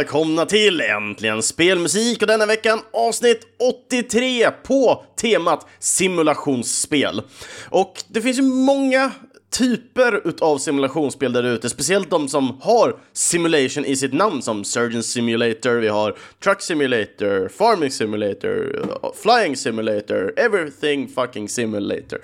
[0.00, 3.40] välkomna till Äntligen Spelmusik och denna veckan avsnitt
[3.88, 7.22] 83 på temat simulationsspel.
[7.70, 9.12] Och det finns ju många
[9.50, 15.02] typer utav simulationsspel där ute, speciellt de som har simulation i sitt namn som Surgeon
[15.02, 18.82] Simulator, vi har Truck Simulator, Farming Simulator,
[19.22, 22.18] Flying Simulator, Everything fucking Simulator.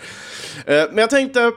[0.67, 1.53] Eh, men jag tänkte,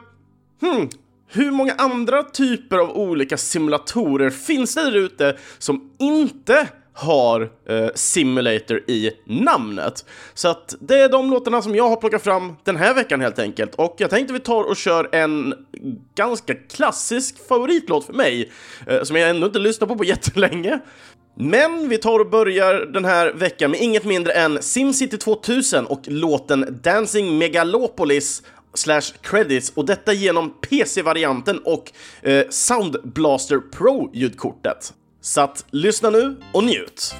[0.62, 0.90] hmm,
[1.32, 7.90] hur många andra typer av olika simulatorer finns det där ute som inte har eh,
[7.96, 10.06] simulator i namnet.
[10.34, 13.40] Så att det är de låtarna som jag har plockat fram den här veckan helt
[13.40, 13.76] enkelt.
[13.76, 15.54] Och jag tänkte vi tar och kör en
[16.16, 18.52] ganska klassisk favoritlåt för mig,
[18.88, 20.80] eh, som jag ännu inte lyssnat på på jättelänge.
[21.36, 26.02] Men vi tar och börjar den här veckan med inget mindre än SimCity 2000 och
[26.06, 34.94] låten Dancing Megalopolis slash credits och detta genom PC-varianten och eh, Sound Blaster Pro-ljudkortet.
[35.22, 37.16] Så att lyssna nu och njut!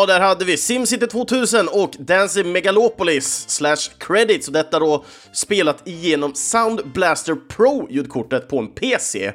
[0.00, 5.88] Ja, där hade vi SimCity 2000 och Dancing Megalopolis slash credits och detta då spelat
[5.88, 9.32] igenom Sound Blaster Pro-ljudkortet på en PC.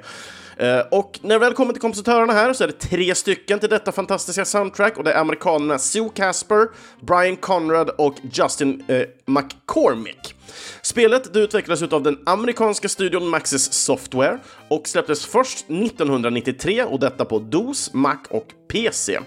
[0.57, 3.69] Eh, och när vi väl kommer till kompositörerna här så är det tre stycken till
[3.69, 6.67] detta fantastiska soundtrack och det är amerikanerna Sue Casper,
[7.01, 10.35] Brian Conrad och Justin eh, McCormick.
[10.81, 17.25] Spelet det utvecklades av den amerikanska studion Maxis Software och släpptes först 1993 och detta
[17.25, 19.19] på DOS, Mac och PC.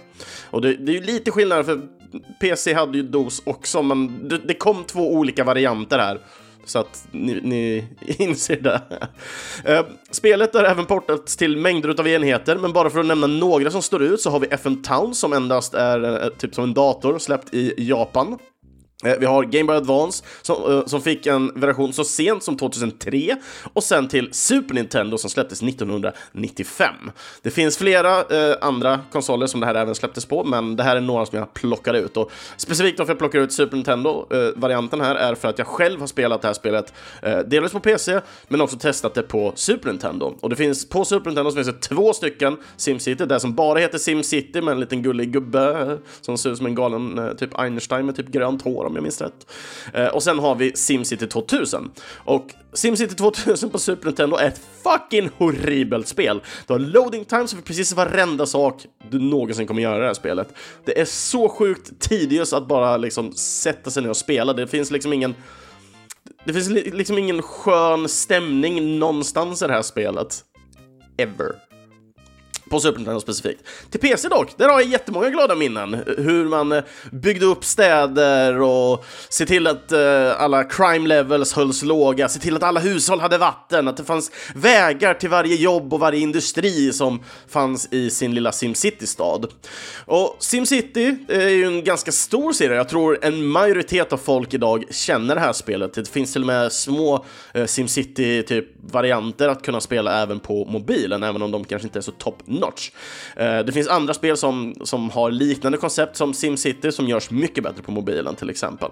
[0.50, 1.80] Och det, det är ju lite skillnad för
[2.40, 6.20] PC hade ju DOS också, men det, det kom två olika varianter här.
[6.68, 7.84] Så att ni, ni
[8.18, 8.80] inser det.
[9.64, 13.70] Eh, spelet har även portats till mängder av enheter, men bara för att nämna några
[13.70, 16.74] som står ut så har vi FM Town som endast är eh, typ som en
[16.74, 18.38] dator släppt i Japan.
[19.04, 22.56] Eh, vi har Game Boy Advance som, eh, som fick en version så sent som
[22.56, 23.36] 2003
[23.72, 26.94] och sen till Super Nintendo som släpptes 1995.
[27.42, 30.96] Det finns flera eh, andra konsoler som det här även släpptes på, men det här
[30.96, 32.16] är några som jag plockar ut.
[32.16, 36.00] Och specifikt varför jag plockar ut Super Nintendo-varianten eh, här är för att jag själv
[36.00, 36.92] har spelat det här spelet
[37.22, 40.34] eh, delvis på PC, men också testat det på Super Nintendo.
[40.40, 43.78] Och det finns på Super Nintendo så finns det två stycken SimCity, det som bara
[43.78, 47.58] heter SimCity med en liten gullig gubbe som ser ut som en galen eh, typ
[47.58, 49.46] Einstein med typ grönt hår om jag minns rätt.
[49.94, 51.90] Eh, och sen har vi SimCity 2000.
[52.14, 56.42] Och SimCity 2000 på Super Nintendo är ett fucking horribelt spel.
[56.66, 60.14] Du har loading times för precis varenda sak du någonsin kommer göra i det här
[60.14, 60.48] spelet.
[60.84, 64.52] Det är så sjukt tidigt att bara liksom sätta sig ner och spela.
[64.52, 65.34] Det finns liksom ingen
[66.44, 70.44] det finns liksom ingen skön stämning någonstans i det här spelet.
[71.16, 71.67] Ever.
[72.70, 73.62] På Super Nintendo specifikt.
[73.90, 76.02] Till PC dock, där har jag jättemånga glada minnen.
[76.18, 81.82] Hur man eh, byggde upp städer och se till att eh, alla crime levels hölls
[81.82, 85.94] låga, se till att alla hushåll hade vatten, att det fanns vägar till varje jobb
[85.94, 89.46] och varje industri som fanns i sin lilla SimCity-stad.
[90.04, 92.76] Och SimCity eh, är ju en ganska stor serie.
[92.76, 95.94] Jag tror en majoritet av folk idag känner det här spelet.
[95.94, 97.24] Det finns till och med små
[97.66, 102.42] SimCity-typ-varianter att kunna spela även på mobilen, även om de kanske inte är så top
[102.58, 102.90] notch.
[103.36, 107.64] Eh, det finns andra spel som, som har liknande koncept som SimCity som görs mycket
[107.64, 108.90] bättre på mobilen till exempel.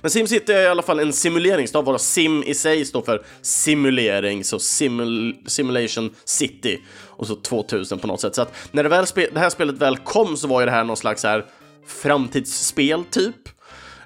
[0.00, 4.44] Men SimCity är i alla fall en simuleringsstad, varav sim i sig står för simulering,
[4.44, 8.34] så simul simulation city och så 2000 på något sätt.
[8.34, 10.84] Så att när det, väl det här spelet väl kom så var ju det här
[10.84, 11.44] någon slags här
[11.86, 13.36] framtidsspel typ.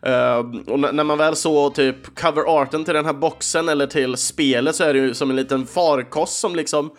[0.06, 4.76] Uh, och när man väl såg typ cover-arten till den här boxen eller till spelet
[4.76, 6.90] så är det ju som en liten farkost som liksom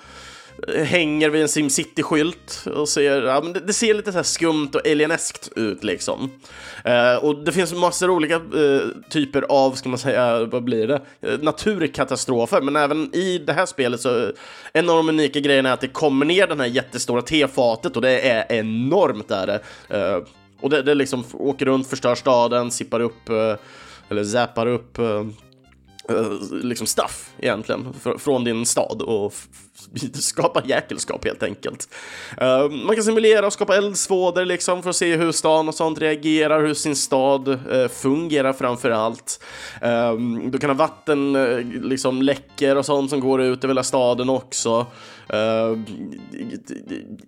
[0.85, 4.69] hänger vid en SimCity-skylt och ser, ja, men det, det, ser lite så här skumt
[4.73, 6.31] och alieneskt ut liksom.
[6.83, 10.87] Eh, och det finns massor av olika eh, typer av, ska man säga, vad blir
[10.87, 14.31] det, eh, naturkatastrofer, men även i det här spelet så
[14.73, 18.01] en av de unika grejerna är att det kommer ner den här jättestora tefatet och
[18.01, 19.61] det är enormt är det.
[19.89, 20.23] Eh,
[20.61, 23.55] och det, det liksom åker runt, förstör staden, sippar upp, eh,
[24.09, 25.25] eller zappar upp eh,
[26.09, 29.33] eh liksom stuff egentligen från din stad och
[30.13, 31.89] skapa jäkelskap helt enkelt.
[32.41, 35.99] Uh, man kan simulera och skapa eldsvådor liksom för att se hur stan och sånt
[35.99, 39.43] reagerar, hur sin stad uh, fungerar framför allt.
[39.83, 43.73] Uh, ehm, du kan ha vatten, eh, liksom läcker och sånt som går ut över
[43.73, 44.85] hela staden också.
[45.29, 45.85] Ehm,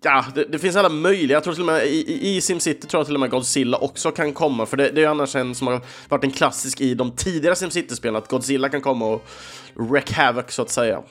[0.02, 3.00] ja, det, det, finns alla möjliga, jag tror till och med i, i Simcity tror
[3.00, 5.68] jag till och med Godzilla också kan komma, för det, det är annars en som
[5.68, 9.26] har varit en klassisk i de tidigare Simcity-spelen, att Godzilla kan komma och
[9.74, 11.04] wreck havoc så att säga.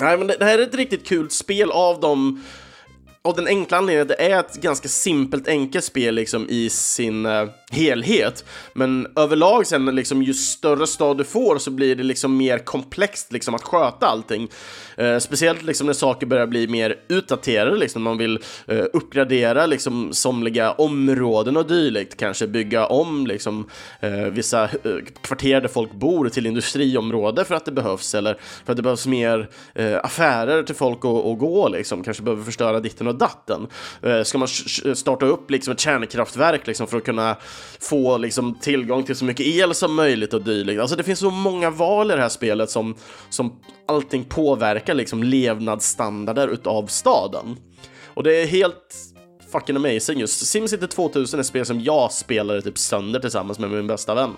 [0.00, 2.44] Nej, men det, det här är ett riktigt kul spel av dem
[3.24, 7.26] av den enkla anledningen att det är ett ganska simpelt enkelt spel liksom i sin
[7.26, 8.44] uh, helhet.
[8.72, 13.32] Men överlag sen liksom ju större stad du får så blir det liksom mer komplext
[13.32, 14.48] liksom att sköta allting.
[14.96, 18.02] Eh, speciellt liksom när saker börjar bli mer utdaterade liksom.
[18.02, 22.16] Man vill eh, uppgradera liksom somliga områden och dylikt.
[22.16, 23.70] Kanske bygga om liksom
[24.00, 24.68] eh, vissa eh,
[25.22, 29.06] kvarter där folk bor till industriområde för att det behövs eller för att det behövs
[29.06, 32.04] mer eh, affärer till folk att gå liksom.
[32.04, 33.66] Kanske behöver förstöra ditten och datten.
[34.24, 34.48] ska man
[34.94, 37.36] starta upp liksom ett kärnkraftverk liksom för att kunna
[37.80, 40.80] få liksom tillgång till så mycket el som möjligt och dylikt.
[40.80, 42.94] Alltså det finns så många val i det här spelet som,
[43.30, 47.56] som allting påverkar liksom levnadsstandarder utav staden.
[48.14, 48.96] Och det är helt
[49.52, 50.46] fucking amazing just.
[50.46, 54.30] Simcity 2000 är ett spel som jag spelade typ sönder tillsammans med min bästa vän.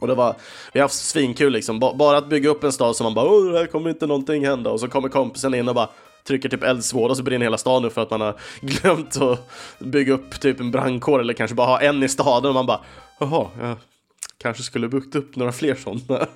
[0.00, 0.36] Och det var,
[0.72, 3.52] vi har haft svinkul liksom, bara att bygga upp en stad som man bara Åh,
[3.52, 5.88] här kommer inte någonting hända och så kommer kompisen in och bara
[6.24, 9.50] trycker typ eldsvåda och så brinner hela staden upp för att man har glömt att
[9.78, 12.80] bygga upp typ en brandkår eller kanske bara ha en i staden och man bara
[13.18, 13.76] jaha, jag
[14.42, 16.26] kanske skulle byggt upp några fler sådana.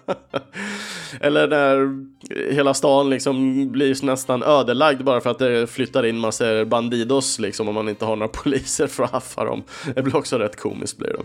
[1.21, 2.05] eller när
[2.53, 7.69] hela stan liksom blir nästan ödelagd bara för att det flyttar in massor bandidos liksom
[7.69, 9.63] om man inte har några poliser för att haffa dem.
[9.95, 11.23] Det blir också rätt komiskt blir det.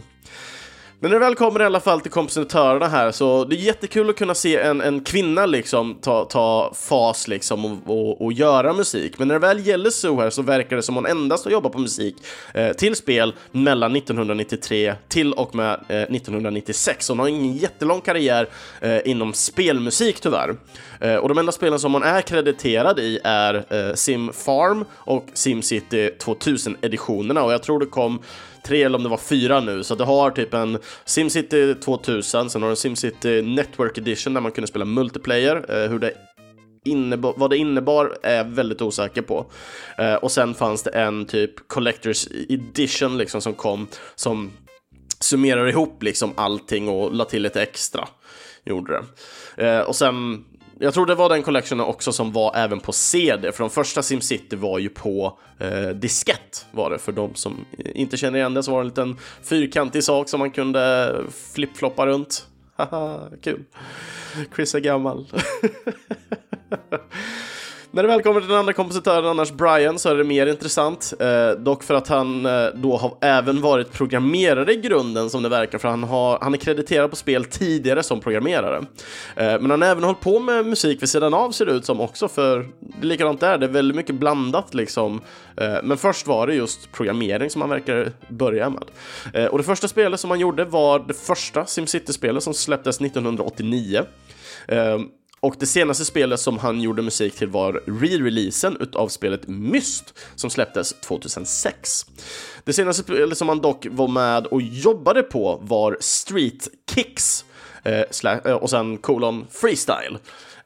[1.01, 4.09] Men när det väl kommer i alla fall till kompositörerna här så det är jättekul
[4.09, 8.73] att kunna se en, en kvinna liksom ta, ta fas liksom och, och, och göra
[8.73, 9.19] musik.
[9.19, 11.71] Men när det väl gäller Sue här så verkar det som hon endast har jobbat
[11.71, 12.15] på musik
[12.53, 17.09] eh, till spel mellan 1993 till och med eh, 1996.
[17.09, 18.49] Hon har ingen jättelång karriär
[18.81, 20.55] eh, inom spelmusik tyvärr.
[20.99, 25.25] Eh, och de enda spelen som hon är krediterad i är eh, Sim Farm och
[25.33, 28.21] SimCity 2000-editionerna och jag tror det kom
[28.65, 32.61] tre eller om det var fyra nu, så det har typ en SimCity 2000, sen
[32.61, 36.13] har du en SimCity Network Edition där man kunde spela multiplayer, eh, hur det
[36.85, 39.51] innebar, vad det innebar är jag väldigt osäker på.
[39.97, 44.51] Eh, och sen fanns det en typ Collectors Edition liksom som kom som
[45.19, 48.07] summerar ihop liksom allting och la till lite extra.
[48.65, 49.01] Gjorde
[49.55, 49.67] det.
[49.67, 50.45] Eh, och sen
[50.79, 54.03] jag tror det var den collectionen också som var även på CD, för de första
[54.03, 56.99] SimCity var ju på eh, diskett var det.
[56.99, 60.39] För de som inte känner igen det så var det en liten fyrkantig sak som
[60.39, 61.15] man kunde
[61.53, 62.47] flippfloppa runt.
[62.75, 63.63] Haha, kul.
[64.55, 65.27] Chris är gammal.
[67.91, 71.13] När det väl kommer till den andra kompositören, annars Brian, så är det mer intressant.
[71.19, 75.49] Eh, dock för att han eh, då har även varit programmerare i grunden, som det
[75.49, 78.77] verkar, för han, har, han är krediterad på spel tidigare som programmerare.
[79.35, 81.85] Eh, men han har även hållit på med musik vid sidan av, ser det ut
[81.85, 85.21] som också, för det är likadant där, det är väldigt mycket blandat liksom.
[85.57, 88.83] Eh, men först var det just programmering som han verkar börja med.
[89.33, 94.05] Eh, och det första spelet som han gjorde var det första SimCity-spelet som släpptes 1989.
[95.39, 100.49] Och det senaste spelet som han gjorde musik till var re-releasen utav spelet Myst som
[100.49, 102.05] släpptes 2006.
[102.63, 107.45] Det senaste spelet som han dock var med och jobbade på var Street Kicks
[107.83, 108.03] eh,
[108.45, 110.17] eh och sen kolon Freestyle.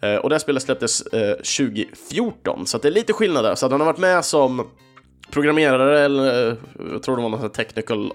[0.02, 3.56] Eh, och det spelet släpptes eh, 2014, så det är lite skillnad där.
[3.56, 4.70] Så att han har varit med som
[5.34, 6.58] programmerare, eller eh,
[6.92, 8.12] jag tror det var någon technical,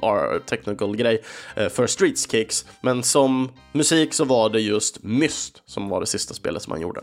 [0.46, 1.22] technical grej,
[1.56, 2.64] eh, för Streets Kicks.
[2.80, 6.80] Men som musik så var det just Myst som var det sista spelet som han
[6.80, 7.00] gjorde.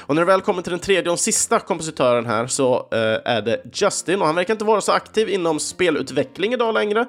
[0.00, 3.42] Och när det väl kommer till den tredje och sista kompositören här så eh, är
[3.42, 7.06] det Justin och han verkar inte vara så aktiv inom spelutveckling idag längre.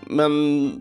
[0.00, 0.72] men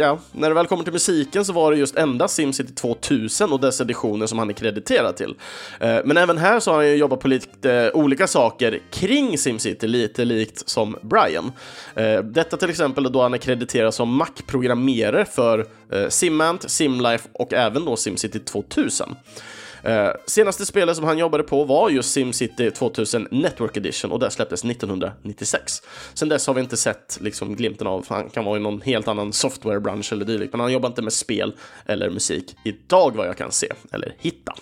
[0.00, 3.60] ja, när det väl kommer till musiken så var det just endast Simcity 2000 och
[3.60, 5.34] dess editioner som han är krediterad till.
[5.80, 9.38] Eh, men även här så har han ju jobbat på lite eh, olika saker kring
[9.38, 11.52] Simcity, lite likt som Brian.
[11.94, 15.66] Eh, detta till exempel då han är krediterad som Mac-programmerare för
[16.08, 19.16] Simant, Simlife och även då Simcity 2000.
[19.82, 24.30] Eh, senaste spelet som han jobbade på var just SimCity 2000 Network Edition och det
[24.30, 25.82] släpptes 1996.
[26.14, 29.08] Sen dess har vi inte sett liksom, glimten av, han kan vara i någon helt
[29.08, 31.54] annan softwarebransch eller dylikt, men han jobbar inte med spel
[31.86, 34.52] eller musik idag vad jag kan se eller hitta.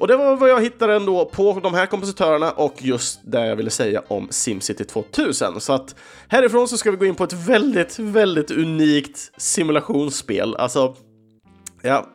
[0.00, 3.56] Och det var vad jag hittade ändå på de här kompositörerna och just det jag
[3.56, 5.60] ville säga om SimCity 2000.
[5.60, 5.94] Så att
[6.28, 10.56] härifrån så ska vi gå in på ett väldigt, väldigt unikt simulationsspel.
[10.56, 10.96] Alltså,
[11.82, 12.06] ja,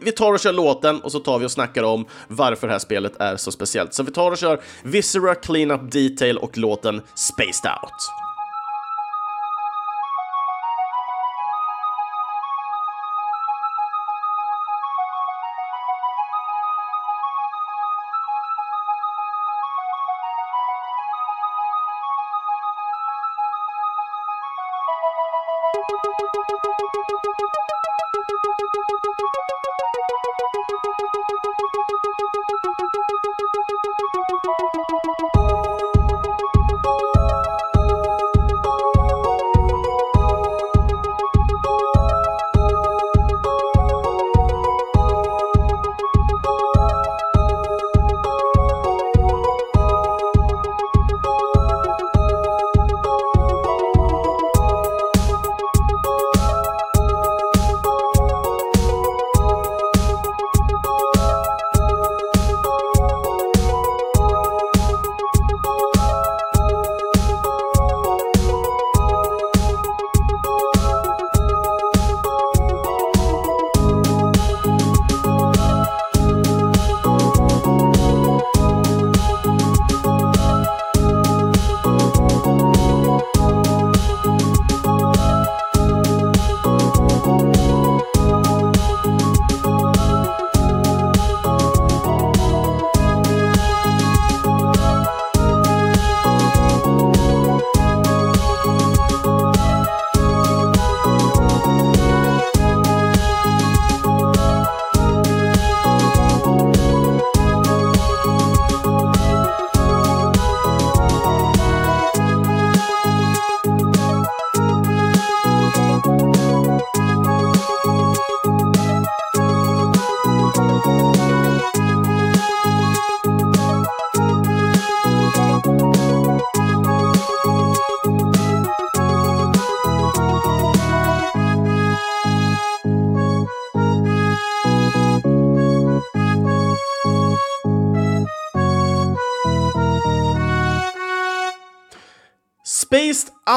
[0.00, 2.78] vi tar och kör låten och så tar vi och snackar om varför det här
[2.78, 3.94] spelet är så speciellt.
[3.94, 8.27] Så vi tar och kör Viscera Cleanup Detail och låten Spaced Out.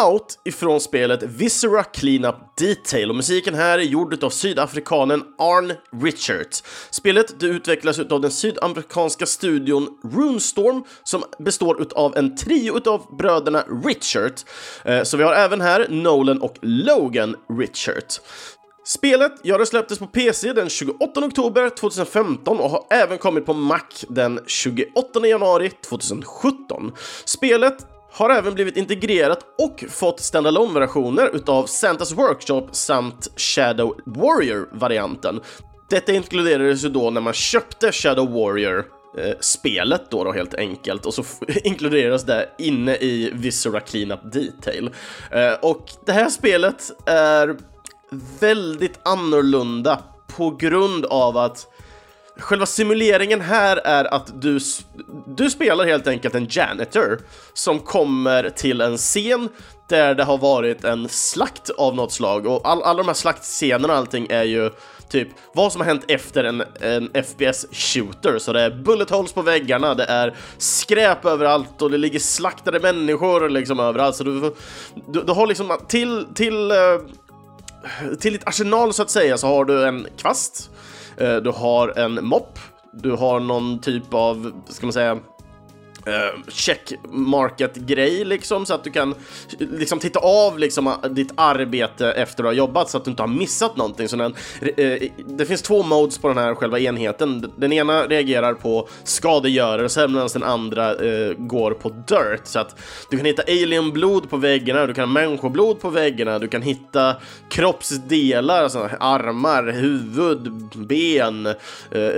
[0.07, 6.63] Out ifrån spelet Viscera Cleanup Detail och musiken här är gjord av sydafrikanen Arn Richards.
[6.89, 13.63] Spelet det utvecklas av den sydamerikanska studion Runestorm som består av en trio av bröderna
[13.85, 14.33] Richard.
[14.85, 18.03] Eh, så vi har även här Nolan och Logan Richard.
[18.85, 23.53] Spelet ja, det släpptes på PC den 28 oktober 2015 och har även kommit på
[23.53, 26.91] Mac den 28 januari 2017.
[27.25, 27.77] Spelet
[28.11, 35.41] har även blivit integrerat och fått standalone versioner utav Santas Workshop samt Shadow Warrior-varianten.
[35.89, 38.85] Detta inkluderades ju då när man köpte Shadow Warrior
[39.17, 41.23] eh, spelet då, då helt enkelt och så
[41.63, 44.89] inkluderas det inne i Viscera Cleanup Detail.
[45.31, 47.57] Eh, och det här spelet är
[48.39, 50.03] väldigt annorlunda
[50.37, 51.67] på grund av att
[52.39, 54.59] Själva simuleringen här är att du,
[55.27, 57.19] du spelar helt enkelt en janitor
[57.53, 59.49] som kommer till en scen
[59.89, 63.93] där det har varit en slakt av något slag och all, alla de här slaktscenerna
[63.93, 64.71] och allting är ju
[65.09, 68.39] typ vad som har hänt efter en, en FPS-shooter.
[68.39, 72.79] Så det är bullet holes på väggarna, det är skräp överallt och det ligger slaktade
[72.79, 74.15] människor liksom överallt.
[74.15, 74.55] Så du,
[75.07, 76.77] du, du har liksom till, till, eh,
[78.19, 80.69] till ditt arsenal så att säga så har du en kvast
[81.17, 82.59] Eh, du har en mopp,
[82.93, 85.19] du har någon typ av, ska man säga,
[86.05, 89.15] Eh, checkmarket-grej liksom, så att du kan
[89.59, 93.23] liksom titta av liksom, ah, ditt arbete efter du har jobbat så att du inte
[93.23, 94.07] har missat någonting.
[94.07, 97.51] Så den, eh, det finns två modes på den här själva enheten.
[97.55, 102.41] Den ena reagerar på skadegörelse medan den andra eh, går på dirt.
[102.43, 102.75] Så att
[103.09, 107.15] du kan hitta alien-blod på väggarna, du kan ha människoblod på väggarna, du kan hitta
[107.49, 112.09] kroppsdelar, alltså armar, huvud, ben, eh,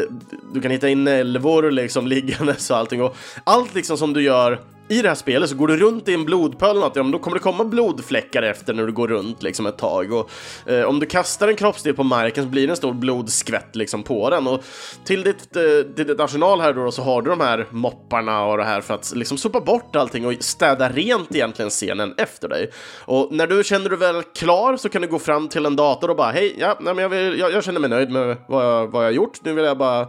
[0.53, 3.01] du kan hitta inälvor liksom liggandes och allting.
[3.01, 6.13] Och allt liksom som du gör i det här spelet så går du runt i
[6.13, 9.43] en blodpöl eller något, ja, då kommer det komma blodfläckar efter när du går runt
[9.43, 10.13] liksom ett tag.
[10.13, 10.29] Och,
[10.71, 14.03] eh, om du kastar en kroppsdel på marken så blir det en stor blodskvätt liksom
[14.03, 14.47] på den.
[14.47, 14.63] Och
[15.05, 18.57] till ditt, eh, till ditt arsenal här då så har du de här mopparna och
[18.57, 22.71] det här för att liksom sopa bort allting och städa rent egentligen scenen efter dig.
[23.05, 26.09] Och när du känner dig väl klar så kan du gå fram till en dator
[26.09, 28.65] och bara hej, ja, nej, men jag, vill, jag, jag känner mig nöjd med vad
[28.65, 29.39] jag, vad jag har gjort.
[29.43, 30.07] Nu vill jag bara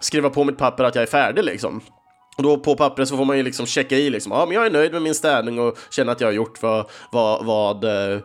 [0.00, 1.80] skriva på mitt papper att jag är färdig liksom.
[2.36, 4.66] Och då på pappret så får man ju liksom checka i liksom, ja men jag
[4.66, 8.18] är nöjd med min städning och känner att jag har gjort vad, vad, vad eh,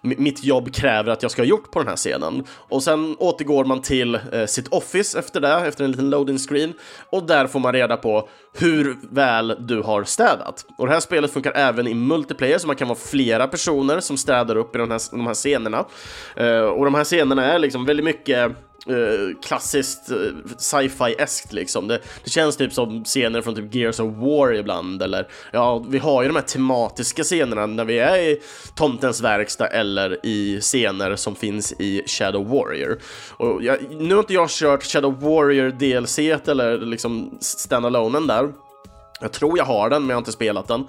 [0.00, 2.44] mitt jobb kräver att jag ska ha gjort på den här scenen.
[2.50, 6.72] Och sen återgår man till eh, sitt office efter det, efter en liten loading screen.
[7.10, 10.64] Och där får man reda på hur väl du har städat.
[10.78, 14.16] Och det här spelet funkar även i multiplayer, så man kan vara flera personer som
[14.16, 15.84] städar upp i de här, de här scenerna.
[16.36, 18.52] Eh, och de här scenerna är liksom väldigt mycket
[18.86, 20.16] Eh, klassiskt eh,
[20.58, 21.88] sci-fi-eskt liksom.
[21.88, 25.98] Det, det, känns typ som scener från typ Gears of War ibland, eller ja, vi
[25.98, 28.40] har ju de här tematiska scenerna när vi är i
[28.74, 32.98] Tomtens verkstad eller i scener som finns i Shadow Warrior.
[33.30, 36.18] Och jag, nu har inte jag kört Shadow Warrior DLC
[36.48, 38.52] eller liksom standalonen där,
[39.20, 40.86] jag tror jag har den, men jag har inte spelat den.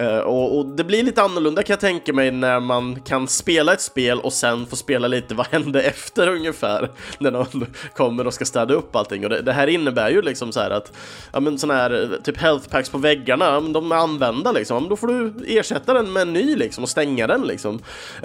[0.00, 3.72] Uh, och, och, det blir lite annorlunda kan jag tänka mig när man kan spela
[3.72, 8.34] ett spel och sen få spela lite vad hände efter ungefär när någon kommer och
[8.34, 9.24] ska städa upp allting.
[9.24, 10.92] Och det, det här innebär ju liksom så här att
[11.32, 14.88] ja, men sån här eh, typ health packs på väggarna, de är använda liksom.
[14.88, 17.74] Då får du ersätta den med en ny liksom och stänga den liksom.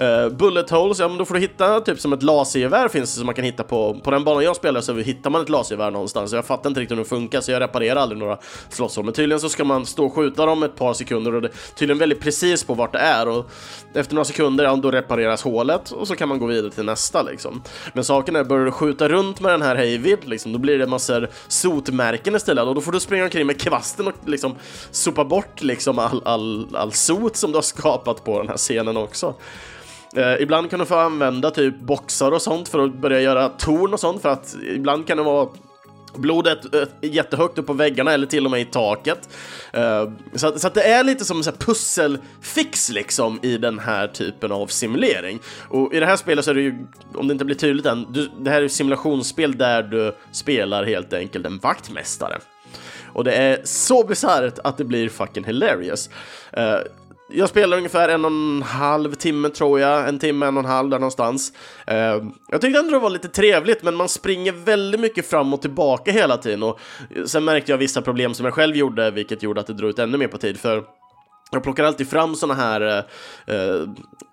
[0.00, 3.18] Uh, bullet holes, ja men då får du hitta typ som ett lasergevär finns det
[3.18, 4.00] som man kan hitta på.
[4.04, 6.32] På den banan jag spelar så hittar man ett lasergevär någonstans.
[6.32, 9.04] Jag fattar inte riktigt hur det funkar så jag reparerar aldrig några slottshål.
[9.04, 11.98] Men tydligen så ska man stå och skjuta dem ett par sekunder och det tydligen
[11.98, 13.50] väldigt precis på vart det är och
[13.94, 17.22] efter några sekunder, ja, då repareras hålet och så kan man gå vidare till nästa
[17.22, 17.62] liksom.
[17.92, 20.86] Men saken är, börjar du skjuta runt med den här hejvilt liksom, då blir det
[20.86, 24.54] massor sotmärken istället och då får du springa omkring med kvasten och liksom
[24.90, 28.96] sopa bort liksom all, all, all sot som du har skapat på den här scenen
[28.96, 29.34] också.
[30.16, 33.92] Eh, ibland kan du få använda typ boxar och sånt för att börja göra torn
[33.92, 35.48] och sånt för att ibland kan det vara
[36.16, 39.28] Blodet äh, jättehögt upp på väggarna eller till och med i taket.
[39.76, 44.08] Uh, så, att, så att det är lite som en pusselfix liksom i den här
[44.08, 45.40] typen av simulering.
[45.68, 48.06] Och i det här spelet så är det ju, om det inte blir tydligt än,
[48.12, 52.38] du, det här är ett simulationsspel där du spelar helt enkelt en vaktmästare.
[53.12, 56.10] Och det är så bisarrt att det blir fucking hilarious.
[56.58, 56.78] Uh,
[57.30, 60.70] jag spelar ungefär en och en halv timme tror jag, en timme, en och en
[60.70, 61.52] halv där någonstans.
[61.86, 65.62] Eh, jag tyckte ändå det var lite trevligt, men man springer väldigt mycket fram och
[65.62, 66.80] tillbaka hela tiden och
[67.26, 69.98] sen märkte jag vissa problem som jag själv gjorde, vilket gjorde att det drog ut
[69.98, 70.84] ännu mer på tid, för
[71.50, 72.80] jag plockar alltid fram såna här
[73.46, 73.54] eh,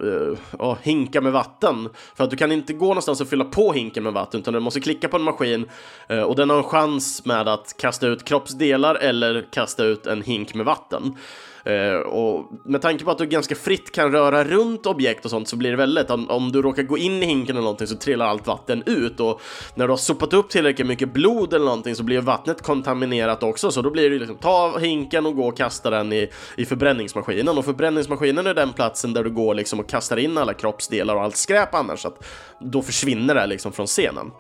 [0.08, 1.90] eh, oh, hinkar med vatten.
[2.16, 4.60] För att du kan inte gå någonstans och fylla på hinken med vatten utan du
[4.60, 5.70] måste klicka på en maskin
[6.10, 10.22] eh, och den har en chans med att kasta ut kroppsdelar eller kasta ut en
[10.22, 11.18] hink med vatten.
[11.66, 15.48] Eh, och med tanke på att du ganska fritt kan röra runt objekt och sånt
[15.48, 17.96] så blir det väldigt om, om du råkar gå in i hinken eller någonting så
[17.96, 19.42] trillar allt vatten ut och
[19.76, 23.72] när du har sopat upp tillräckligt mycket blod eller någonting så blir vattnet kontaminerat också
[23.72, 27.58] så då blir det liksom ta hinken och gå och kasta den i, i förbränningsmaskinen
[27.58, 31.24] och förbränningsmaskinen är den platsen där du går liksom och kastar in alla kroppsdelar och
[31.24, 32.26] allt skräp annars så att
[32.60, 34.32] då försvinner det liksom från scenen.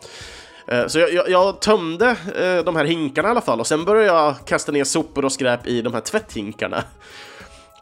[0.67, 3.85] Eh, så jag, jag, jag, tömde eh, de här hinkarna i alla fall och sen
[3.85, 6.83] började jag kasta ner sopor och skräp i de här tvätthinkarna.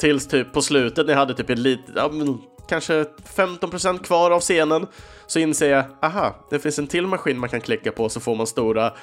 [0.03, 2.37] Tills typ på slutet när jag hade typ en liten, ja, men
[2.67, 4.87] kanske 15% kvar av scenen
[5.27, 8.35] så inser jag, aha, det finns en till maskin man kan klicka på så får
[8.35, 8.93] man stora,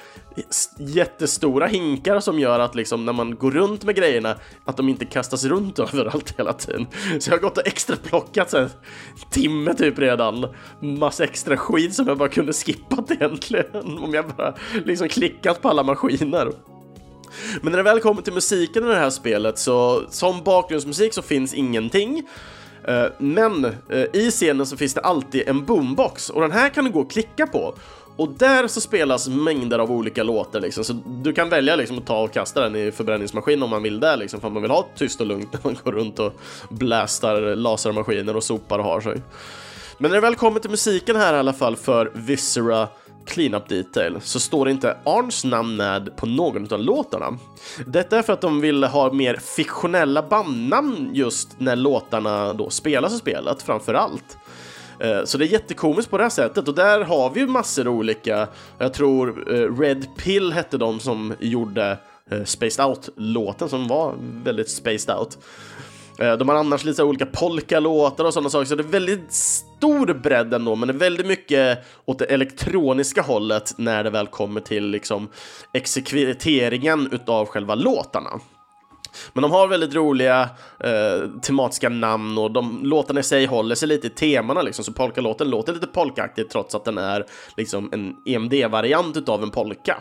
[0.79, 4.35] jättestora hinkar som gör att liksom när man går runt med grejerna
[4.65, 6.87] att de inte kastas runt överallt hela tiden.
[7.19, 8.69] Så jag har gått och extra plockat så en
[9.31, 10.47] timme typ redan,
[10.79, 14.53] massa extra skit som jag bara kunde skippat egentligen om jag bara
[14.85, 16.51] liksom klickat på alla maskiner.
[17.61, 21.21] Men när det väl kommer till musiken i det här spelet så som bakgrundsmusik så
[21.21, 22.23] finns ingenting.
[22.87, 26.85] Eh, men eh, i scenen så finns det alltid en boombox och den här kan
[26.85, 27.75] du gå och klicka på.
[28.15, 32.05] Och där så spelas mängder av olika låtar liksom, så du kan välja liksom att
[32.05, 34.71] ta och kasta den i förbränningsmaskinen om man vill det liksom, för att man vill
[34.71, 36.33] ha tyst och lugnt när man går runt och
[36.69, 39.21] blastar lasermaskiner och sopar och har sig.
[39.97, 42.87] Men när det väl kommer till musiken här i alla fall för Viscera
[43.25, 47.37] Cleanup Detail så står det inte Arns namn med på någon av låtarna.
[47.85, 53.13] Detta är för att de vill ha mer fiktionella bandnamn just när låtarna då spelas
[53.13, 54.37] i spelet framför allt.
[54.99, 57.87] Eh, så det är jättekomiskt på det här sättet och där har vi ju massor
[57.87, 61.97] av olika, jag tror eh, Red Pill hette de som gjorde
[62.31, 65.37] eh, Spaced Out-låten som var väldigt spaced out.
[66.21, 70.13] Eh, de har annars lite olika polka-låtar och sådana saker, så det är väldigt stor
[70.13, 74.61] bredd ändå, men det är väldigt mycket åt det elektroniska hållet när det väl kommer
[74.61, 75.29] till liksom
[75.73, 78.29] exekveringen utav själva låtarna.
[79.33, 83.87] Men de har väldigt roliga eh, tematiska namn och de låtarna i sig håller sig
[83.87, 87.25] lite i temana liksom, så polkalåten låter lite polkaaktigt trots att den är
[87.57, 89.97] liksom en EMD-variant utav en polka.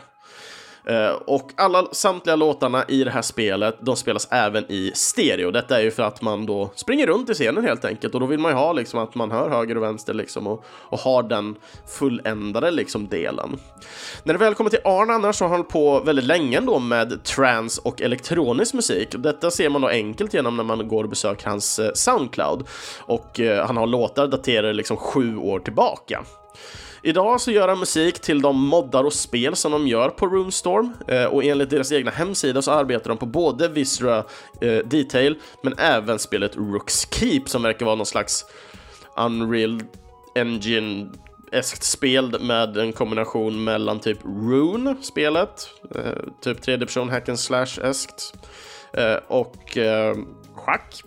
[0.84, 5.50] Eh, och alla samtliga låtarna i det här spelet, de spelas även i stereo.
[5.50, 8.26] Detta är ju för att man då springer runt i scenen helt enkelt och då
[8.26, 11.22] vill man ju ha liksom att man hör höger och vänster liksom och, och har
[11.22, 11.56] den
[11.98, 13.58] fulländade liksom delen.
[14.24, 17.24] När det väl kommer till Arn annars så har han på väldigt länge ändå med
[17.24, 19.08] trance och elektronisk musik.
[19.12, 22.64] Detta ser man då enkelt genom när man går och besöker hans eh, Soundcloud
[22.98, 26.24] och eh, han har låtar daterade liksom sju år tillbaka.
[27.02, 30.92] Idag så gör han musik till de moddar och spel som de gör på Roomstorm
[31.08, 34.24] eh, och enligt deras egna hemsida så arbetar de på både Visra
[34.60, 38.44] eh, Detail men även spelet Rooks Keep som verkar vara någon slags
[39.16, 39.82] Unreal
[40.34, 41.12] Engine
[41.52, 47.78] eskt spel med en kombination mellan typ Rune, spelet, eh, typ 3D-person hack and slash
[47.82, 48.34] eskt
[48.92, 50.16] eh, och eh,
[50.54, 51.02] schack.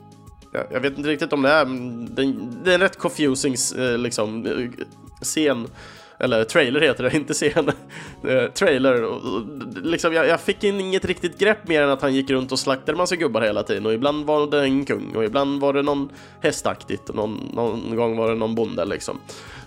[0.71, 1.65] Jag vet inte riktigt om det är,
[2.63, 4.85] det är en rätt confusing eh, liksom eh,
[5.23, 5.67] scen
[6.23, 7.71] eller trailer heter det, inte scen,
[8.27, 9.09] eh, trailer.
[9.83, 12.59] Liksom, jag, jag, fick in inget riktigt grepp mer än att han gick runt och
[12.59, 15.81] slaktade massa gubbar hela tiden och ibland var det en kung och ibland var det
[15.81, 16.09] någon
[16.41, 19.19] hästaktigt och någon, någon gång var det någon bonde liksom.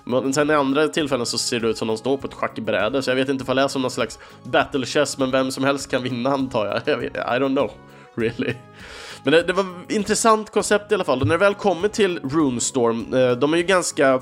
[0.05, 3.03] Men sen i andra tillfällen så ser det ut som de står på ett schackbräde
[3.03, 5.65] så jag vet inte om det är som någon slags battle chess men vem som
[5.65, 6.81] helst kan vinna antar jag.
[6.85, 7.71] jag vet, I don't know,
[8.15, 8.55] really.
[9.23, 12.19] Men det, det var intressant koncept i alla fall och när det väl kommer till
[12.19, 14.21] Runestorm, eh, de är ju ganska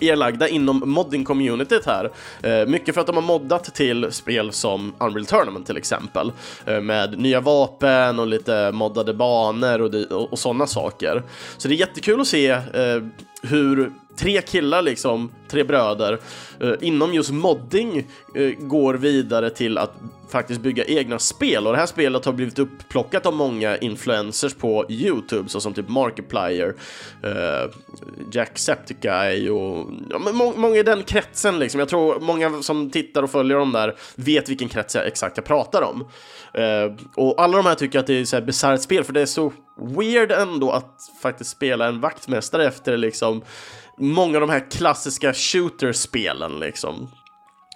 [0.00, 2.10] erlagda inom modding-communityt här.
[2.42, 6.32] Eh, mycket för att de har moddat till spel som Unreal Tournament till exempel.
[6.66, 11.22] Eh, med nya vapen och lite moddade banor och, och, och sådana saker.
[11.56, 13.02] Så det är jättekul att se eh,
[13.42, 16.18] hur tre killar, liksom, tre bröder,
[16.60, 19.92] eh, inom just modding eh, går vidare till att
[20.28, 24.84] faktiskt bygga egna spel och det här spelet har blivit uppplockat av många influencers på
[24.88, 26.74] Youtube såsom typ Markiplier,
[27.22, 27.70] eh,
[28.32, 31.78] Jacksepticeye och ja, må många i den kretsen liksom.
[31.78, 35.46] Jag tror många som tittar och följer dem där vet vilken krets jag exakt jag
[35.46, 36.08] pratar om.
[36.54, 39.20] Eh, och alla de här tycker att det är så här bisarrt spel för det
[39.20, 43.42] är så weird ändå att faktiskt spela en vaktmästare efter liksom
[43.98, 47.08] många av de här klassiska shooter-spelen liksom.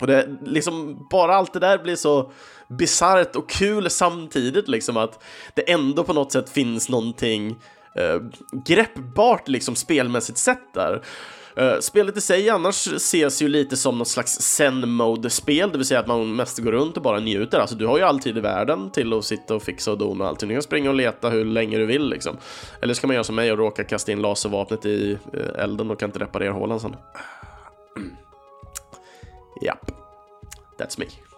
[0.01, 2.33] Och det liksom, bara allt det där blir så
[2.69, 5.23] bisarrt och kul samtidigt liksom att
[5.55, 7.57] det ändå på något sätt finns någonting
[7.97, 8.21] eh,
[8.67, 11.03] greppbart liksom spelmässigt sett där.
[11.61, 16.01] Eh, spelet i sig annars ses ju lite som något slags zen-mode-spel, det vill säga
[16.01, 17.59] att man mest går runt och bara njuter.
[17.59, 20.31] Alltså du har ju alltid i världen till att sitta och fixa och dona och
[20.31, 20.49] allting.
[20.49, 22.37] Du kan springa och leta hur länge du vill liksom.
[22.83, 25.99] Eller ska man göra som mig och råka kasta in laservapnet i eh, elden och
[25.99, 26.97] kan inte reparera hålen sen.
[29.63, 29.91] Japp.
[30.79, 31.30] That's me.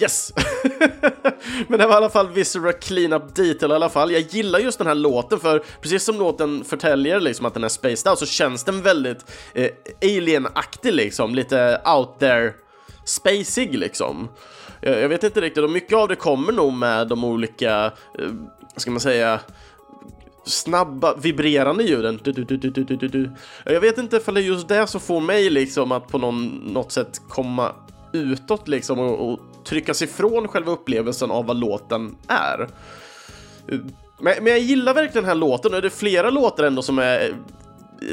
[0.00, 0.32] Yes!
[1.68, 4.12] Men det var i alla fall Viscera Cleanup Detail i alla fall.
[4.12, 7.68] Jag gillar just den här låten för precis som låten förtäljer liksom att den är
[7.68, 9.70] spaced out så känns den väldigt eh,
[10.02, 12.52] alien-aktig liksom, lite out there
[13.04, 14.28] spacig liksom.
[14.80, 17.84] Jag, jag vet inte riktigt, och mycket av det kommer nog med de olika,
[18.18, 18.30] eh,
[18.76, 19.40] ska man säga,
[20.44, 22.20] snabba vibrerande ljuden.
[22.22, 23.30] Du, du, du,
[23.64, 26.46] jag vet inte ifall det är just det som får mig liksom att på någon,
[26.46, 27.72] något sätt komma
[28.12, 32.68] utåt liksom och, och tryckas ifrån själva upplevelsen av vad låten är.
[34.20, 36.98] Men, men jag gillar verkligen den här låten och det är flera låtar ändå som
[36.98, 37.34] är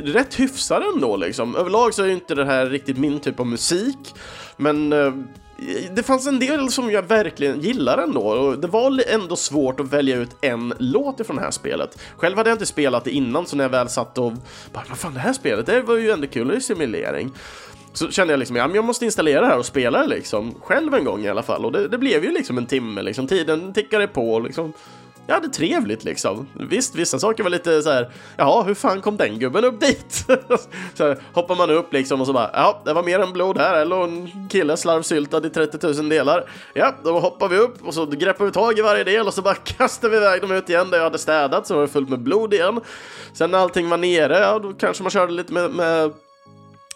[0.03, 1.55] rätt hyfsade ändå liksom.
[1.55, 4.15] Överlag så är ju inte det här riktigt min typ av musik,
[4.57, 5.13] men eh,
[5.91, 9.93] det fanns en del som jag verkligen gillar ändå och det var ändå svårt att
[9.93, 11.99] välja ut en låt ifrån det här spelet.
[12.17, 14.33] Själv hade jag inte spelat det innan så när jag väl satt och
[14.73, 17.31] bara, vad fan det här spelet, det var ju ändå kul, det är simulering.
[17.93, 20.55] Så kände jag liksom, ja men jag måste installera det här och spela det liksom
[20.61, 23.27] själv en gång i alla fall och det, det blev ju liksom en timme liksom,
[23.27, 24.73] tiden tickade på liksom
[25.27, 26.47] jag hade trevligt liksom.
[26.69, 30.25] Visst, vissa saker var lite så här, jaha, hur fan kom den gubben upp dit?
[30.93, 33.57] så här, hoppar man upp liksom och så bara, ja, det var mer än blod
[33.57, 36.49] här, eller en kille slarvsyltad i 30 000 delar.
[36.73, 39.41] Ja, då hoppar vi upp och så greppar vi tag i varje del och så
[39.41, 42.09] bara kastar vi iväg dem ut igen där jag hade städat så var det fullt
[42.09, 42.79] med blod igen.
[43.33, 46.13] Sen när allting var nere, ja, då kanske man körde lite med, med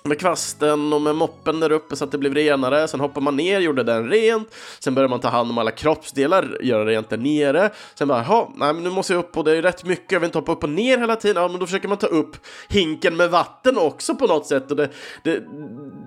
[0.08, 2.88] med kvasten och med moppen där uppe så att det blev renare.
[2.88, 4.56] Sen hoppar man ner, gjorde den rent.
[4.80, 7.70] Sen börjar man ta hand om alla kroppsdelar, göra rent där nere.
[7.96, 10.20] Sen bara, jaha, nej men nu måste jag upp och det är rätt mycket, jag
[10.20, 11.42] vill inte hoppa upp och ner hela tiden.
[11.42, 12.36] Ja, men då försöker man ta upp
[12.70, 14.72] hinken med vatten också på något sätt.
[14.72, 14.90] Och det,
[15.24, 15.44] det,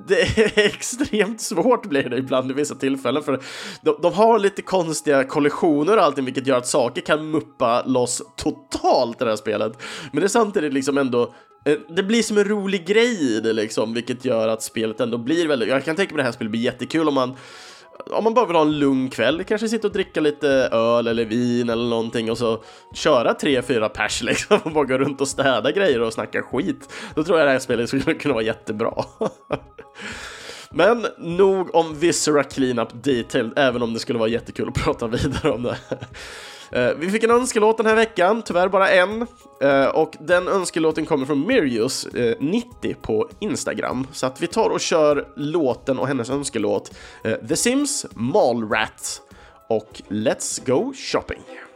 [0.09, 3.23] det är extremt svårt blir det ibland i vissa tillfällen.
[3.23, 3.41] För
[3.83, 8.23] de, de har lite konstiga kollisioner och allting, vilket gör att saker kan muppa loss
[8.37, 9.83] totalt i det här spelet.
[10.13, 13.53] Men det är samtidigt liksom ändå Eh, det blir som en rolig grej i det
[13.53, 15.69] liksom, vilket gör att spelet ändå blir väldigt...
[15.69, 17.37] Jag kan tänka mig att det här spelet blir jättekul om man
[18.11, 21.25] om man bara vill ha en lugn kväll, kanske sitta och dricka lite öl eller
[21.25, 22.63] vin eller någonting och så
[22.95, 26.93] köra tre, fyra pers liksom och bara gå runt och städa grejer och snacka skit.
[27.15, 29.05] Då tror jag det här spelet skulle kunna vara jättebra.
[30.71, 35.51] Men nog om Viscera Cleanup Detailed, även om det skulle vara jättekul att prata vidare
[35.51, 35.77] om det.
[36.73, 39.27] Eh, vi fick en önskelåt den här veckan, tyvärr bara en.
[39.63, 44.07] Eh, och den önskelåten kommer från Mirius, eh, 90 på Instagram.
[44.13, 46.95] Så att vi tar och kör låten och hennes önskelåt
[47.49, 49.23] The Sims, Mallrat
[49.69, 51.70] och Let's Go Shopping.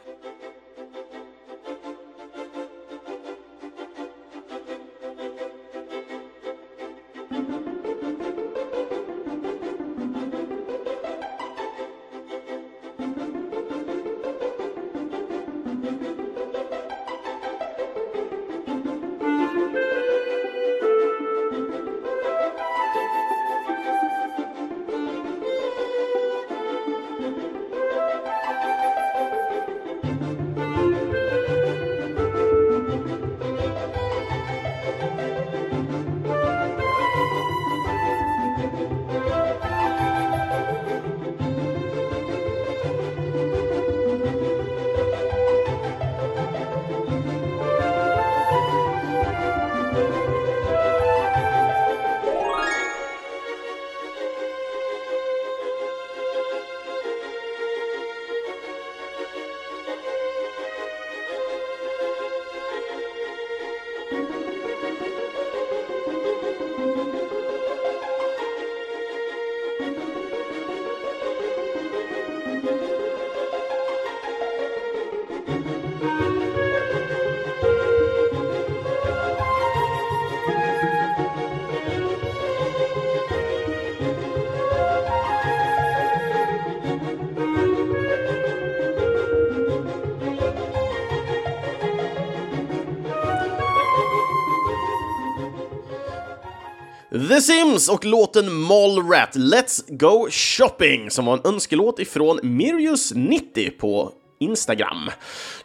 [97.35, 104.13] The Sims och låten Mallrat Let's Go Shopping som var en önskelåt ifrån Mirius90 på
[104.41, 105.11] Instagram.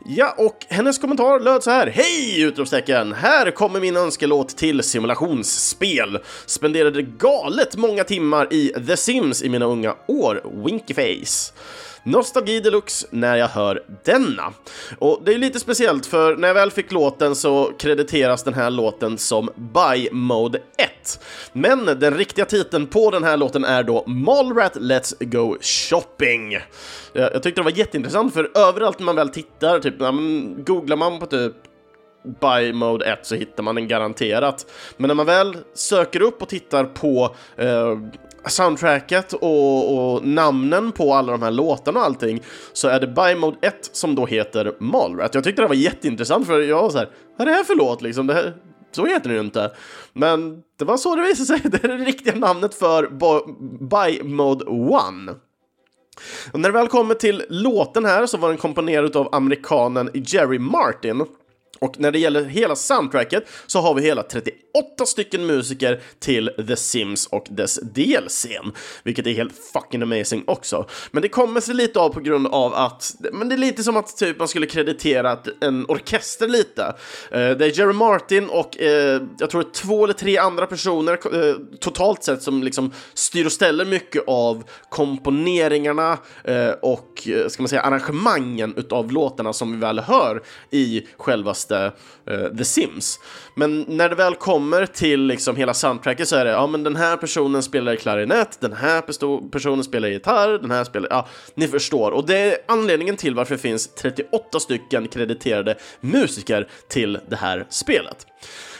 [0.06, 1.88] Ja, och hennes kommentar löd så här.
[1.88, 2.42] Hej!
[2.42, 3.14] Utropstecken!
[3.14, 6.20] Här kommer min önskelåt till simulationsspel.
[6.46, 10.64] Spenderade galet många timmar i The Sims i mina unga år.
[10.66, 11.54] Winky face.
[12.04, 14.54] Nostalgi deluxe när jag hör denna.
[15.00, 18.70] Och det är lite speciellt för när jag väl fick låten så krediteras den här
[18.70, 21.24] låten som By Mode 1.
[21.54, 26.58] Men den riktiga titeln på den här låten är då Mallrat Let's Go Shopping.
[27.14, 29.98] Jag tyckte det var jätteintressant för överallt när man väl tittar, typ,
[30.66, 31.54] googlar man på typ
[32.24, 34.66] by mode 1 så hittar man den garanterat.
[34.98, 37.98] Men när man väl söker upp och tittar på eh,
[38.46, 43.36] soundtracket och, och, namnen på alla de här låtarna och allting så är det by
[43.36, 45.36] mode 1 som då heter Malrat.
[45.36, 47.76] Jag tyckte det var jätteintressant för jag var så här, vad är det här för
[47.76, 48.28] låt liksom?
[48.28, 48.54] Det här,
[48.92, 49.72] så heter den ju inte.
[50.14, 53.08] Men det var så det visade sig, det är det riktiga namnet för
[53.90, 55.38] by mode 1.
[56.52, 60.60] Och när det väl kommer till låten här så var den komponerad av amerikanen Jerry
[60.60, 61.26] Martin
[61.80, 66.76] och när det gäller hela soundtracket så har vi hela 38 stycken musiker till The
[66.76, 68.48] Sims och dess DLC,
[69.04, 70.86] vilket är helt fucking amazing också.
[71.12, 73.98] Men det kommer sig lite av på grund av att, men det är lite som
[73.98, 76.84] att typ man skulle kreditera en orkester lite.
[77.32, 80.68] Eh, det är Jerry Martin och eh, jag tror det är två eller tre andra
[80.68, 86.18] personer eh, totalt sett som liksom styr och ställer mycket av komponeringarna
[86.82, 91.92] och ska man säga arrangemangen utav låtarna som vi väl hör i själva senaste
[92.32, 93.20] uh, The Sims.
[93.56, 96.96] Men när det väl kommer till liksom hela soundtracket så är det, ja men den
[96.96, 99.02] här personen spelar klarinett, den här
[99.50, 102.12] personen spelar gitarr, den här spelar, ja, ni förstår.
[102.12, 107.66] Och det är anledningen till varför det finns 38 stycken krediterade musiker till det här
[107.70, 108.28] spelet.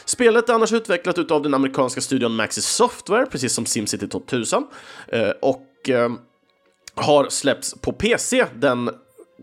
[0.04, 4.62] Spelet är annars utvecklat utav den amerikanska studion Maxis Software, precis som Simcity 2000,
[5.12, 6.08] uh, eh, och uh,
[6.94, 8.90] har släppts på PC den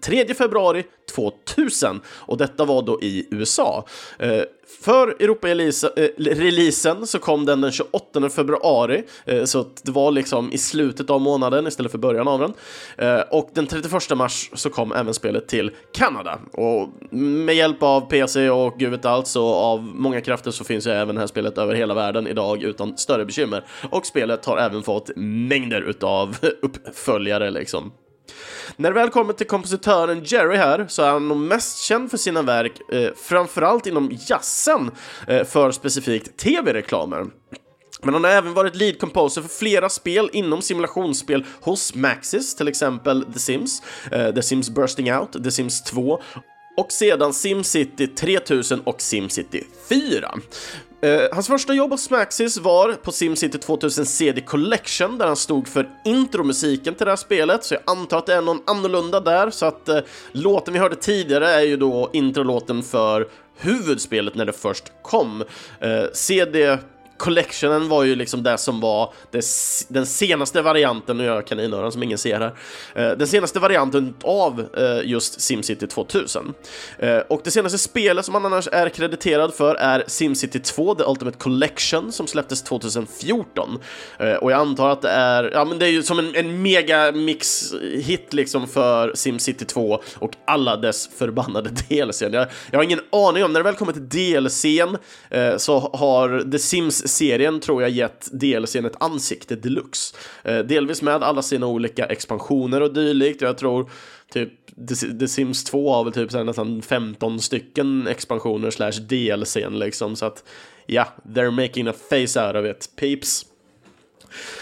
[0.02, 0.84] 3 februari
[1.16, 3.86] 2000 och detta var då i USA.
[4.20, 4.42] Eh,
[4.82, 10.58] för Europa-releasen eh, så kom den den 28 februari, eh, så det var liksom i
[10.58, 12.54] slutet av månaden istället för början av den.
[12.98, 16.40] Eh, och den 31 mars så kom även spelet till Kanada.
[16.54, 20.88] Och med hjälp av PC och gud vet allt så av många krafter så finns
[20.88, 23.66] ju även det här spelet över hela världen idag utan större bekymmer.
[23.90, 27.92] Och spelet har även fått mängder utav uppföljare liksom.
[28.76, 32.18] När det väl kommer till kompositören Jerry här så är han nog mest känd för
[32.18, 34.92] sina verk, eh, framförallt inom jazzen,
[35.28, 37.26] eh, för specifikt tv-reklamer.
[38.02, 42.68] Men han har även varit lead composer för flera spel inom simulationsspel hos Maxis, till
[42.68, 46.22] exempel The Sims, eh, The Sims Bursting Out, The Sims 2
[46.78, 50.32] och sedan SimCity 3000 och SimCity 4.
[51.02, 55.68] Eh, hans första jobb hos Maxis var på SimCity 2000 CD Collection där han stod
[55.68, 59.50] för intromusiken till det här spelet, så jag antar att det är någon annorlunda där,
[59.50, 60.00] så att eh,
[60.32, 65.44] låten vi hörde tidigare är ju då introlåten för huvudspelet när det först kom.
[65.80, 66.78] Eh, CD
[67.18, 69.46] Collectionen var ju liksom det som var det,
[69.88, 72.56] den senaste varianten, nu gör jag kaninöron som ingen ser här,
[72.96, 76.54] eh, den senaste varianten av eh, just SimCity 2000.
[77.00, 81.04] Eh, och det senaste spelet som han annars är krediterad för är SimCity 2, The
[81.04, 83.80] Ultimate Collection, som släpptes 2014.
[84.20, 86.62] Eh, och jag antar att det är, ja men det är ju som en, en
[86.62, 92.22] mega mix-hit liksom för SimCity 2 och alla dess förbannade DLC.
[92.22, 94.98] Jag, jag har ingen aning om, när det väl kommer till DLCn
[95.30, 100.16] eh, så har The Sims serien tror jag gett DLCn ett ansikte deluxe.
[100.44, 103.42] Eh, delvis med alla sina olika expansioner och dylikt.
[103.42, 103.90] Jag tror
[104.34, 104.50] typ
[105.20, 110.16] The Sims 2 har väl typ så nästan 15 stycken expansioner slash DLCn liksom.
[110.16, 110.44] Så att
[110.86, 113.46] ja, they're making a face out of it, peeps.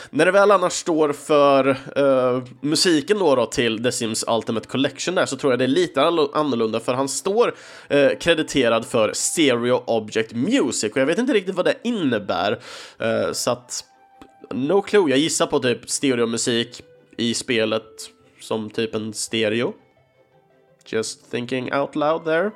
[0.09, 5.15] När det väl annars står för uh, musiken då, då till The Sims Ultimate Collection
[5.15, 6.01] där så tror jag det är lite
[6.33, 7.55] annorlunda för han står
[7.93, 12.51] uh, krediterad för Stereo Object Music och jag vet inte riktigt vad det innebär.
[13.01, 13.83] Uh, så att,
[14.51, 16.81] no clue, jag gissar på typ stereomusik
[17.17, 19.73] i spelet som typ en stereo.
[20.85, 22.51] Just thinking out loud there.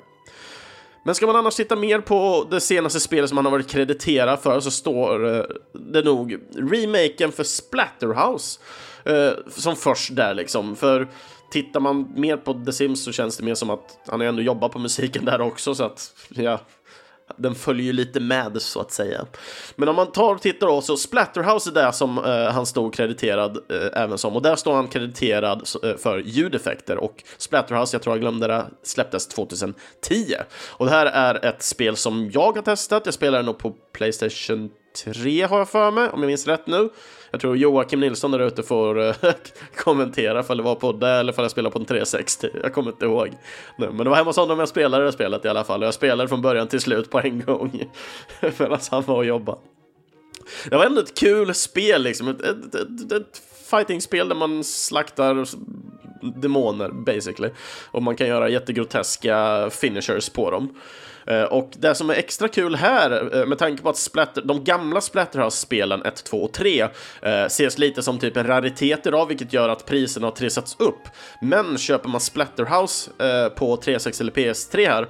[1.09, 4.39] Men ska man annars titta mer på det senaste spelet som han har varit krediterad
[4.39, 5.43] för så står eh,
[5.73, 8.59] det nog remaken för Splatterhouse
[9.03, 10.75] eh, som först där liksom.
[10.75, 11.07] För
[11.51, 14.69] tittar man mer på The Sims så känns det mer som att han ändå jobbar
[14.69, 16.59] på musiken där också så att ja,
[17.37, 19.25] den följer ju lite med så att säga.
[19.75, 22.93] Men om man tar och tittar då så Splatterhouse är det som eh, han stod
[22.93, 28.01] krediterad eh, även som och där står han krediterad eh, för ljudeffekter och Splatterhouse, jag
[28.01, 29.73] tror jag glömde det, släpptes 2010.
[30.67, 33.75] Och det här är ett spel som jag har testat, jag spelade det nog på
[33.93, 36.89] Playstation 3 har jag för mig, om jag minns rätt nu.
[37.31, 39.15] Jag tror Joakim Nilsson där ute får eh,
[39.75, 42.47] kommentera ifall det var på det eller ifall jag spelade på en 360.
[42.47, 42.63] Typ.
[42.63, 43.29] Jag kommer inte ihåg.
[43.77, 45.81] Nu, men det var hemma hos honom jag spelade det spelet i alla fall.
[45.81, 47.83] Och jag spelade från början till slut på en gång.
[48.57, 49.57] Medan han var och jobbade.
[50.69, 52.27] Det var ändå ett kul spel liksom.
[52.27, 55.45] Ett, ett, ett, ett fighting-spel där man slaktar
[56.41, 57.49] demoner basically.
[57.91, 60.79] Och man kan göra jättegroteska finishers på dem.
[61.27, 64.63] Eh, och det som är extra kul här, eh, med tanke på att splatter, de
[64.63, 66.81] gamla Splatterhouse-spelen 1, 2 och 3
[67.21, 71.07] eh, ses lite som typ en raritet idag, vilket gör att priserna har trissats upp.
[71.41, 73.11] Men köper man Splatterhouse
[73.55, 75.07] på 360 eller PS3 här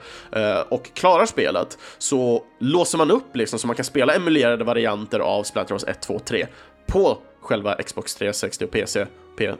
[0.73, 5.43] och klarar spelet så låser man upp liksom så man kan spela emulerade varianter av
[5.43, 6.47] Splatterhouse 1, 2 och 3
[6.87, 9.05] på själva Xbox 360 och PC,
[9.37, 9.51] P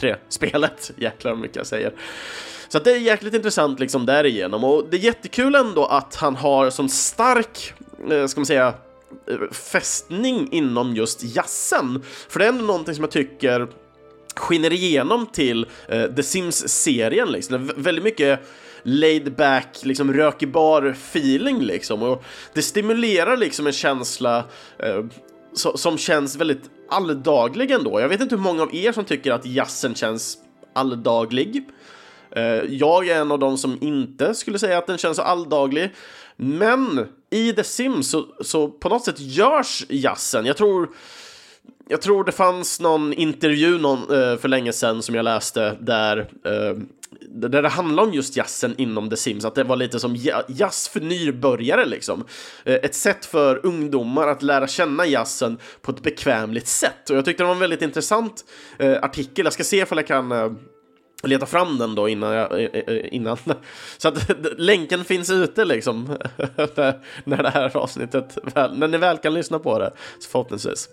[0.00, 0.90] 3-spelet.
[0.96, 1.92] Jäklar vad mycket jag säger.
[2.68, 6.70] Så det är jäkligt intressant liksom därigenom och det är jättekul ändå att han har
[6.70, 7.72] sån stark,
[8.10, 8.74] eh, ska man säga,
[9.26, 12.02] eh, fästning inom just jazzen.
[12.28, 13.68] För det är ändå någonting som jag tycker
[14.36, 17.72] skiner igenom till eh, The Sims-serien liksom.
[17.76, 18.40] Väldigt mycket
[18.82, 24.44] laid back, liksom rökig bar feeling liksom och det stimulerar liksom en känsla
[24.78, 25.04] eh,
[25.54, 28.00] so som känns väldigt alldaglig ändå.
[28.00, 30.38] Jag vet inte hur många av er som tycker att jazzen känns
[30.72, 31.68] alldaglig.
[32.30, 35.94] Eh, jag är en av de som inte skulle säga att den känns så alldaglig.
[36.36, 40.46] Men i The Sims så, så på något sätt görs jazzen.
[40.46, 40.88] Jag tror
[41.88, 46.18] jag tror det fanns någon intervju någon, eh, för länge sedan som jag läste där,
[46.18, 46.78] eh,
[47.34, 50.16] där det handlar om just jazzen inom The Sims, att det var lite som
[50.48, 52.24] jazz för nybörjare liksom.
[52.64, 57.10] Eh, ett sätt för ungdomar att lära känna jazzen på ett bekvämligt sätt.
[57.10, 58.44] Och jag tyckte det var en väldigt intressant
[58.78, 60.52] eh, artikel, jag ska se ifall jag kan eh,
[61.22, 62.70] leta fram den då innan, jag,
[63.12, 63.36] innan.
[63.98, 66.06] Så att länken finns ute liksom
[67.24, 69.92] när det här avsnittet, väl, när ni väl kan lyssna på det,
[70.30, 70.88] förhoppningsvis.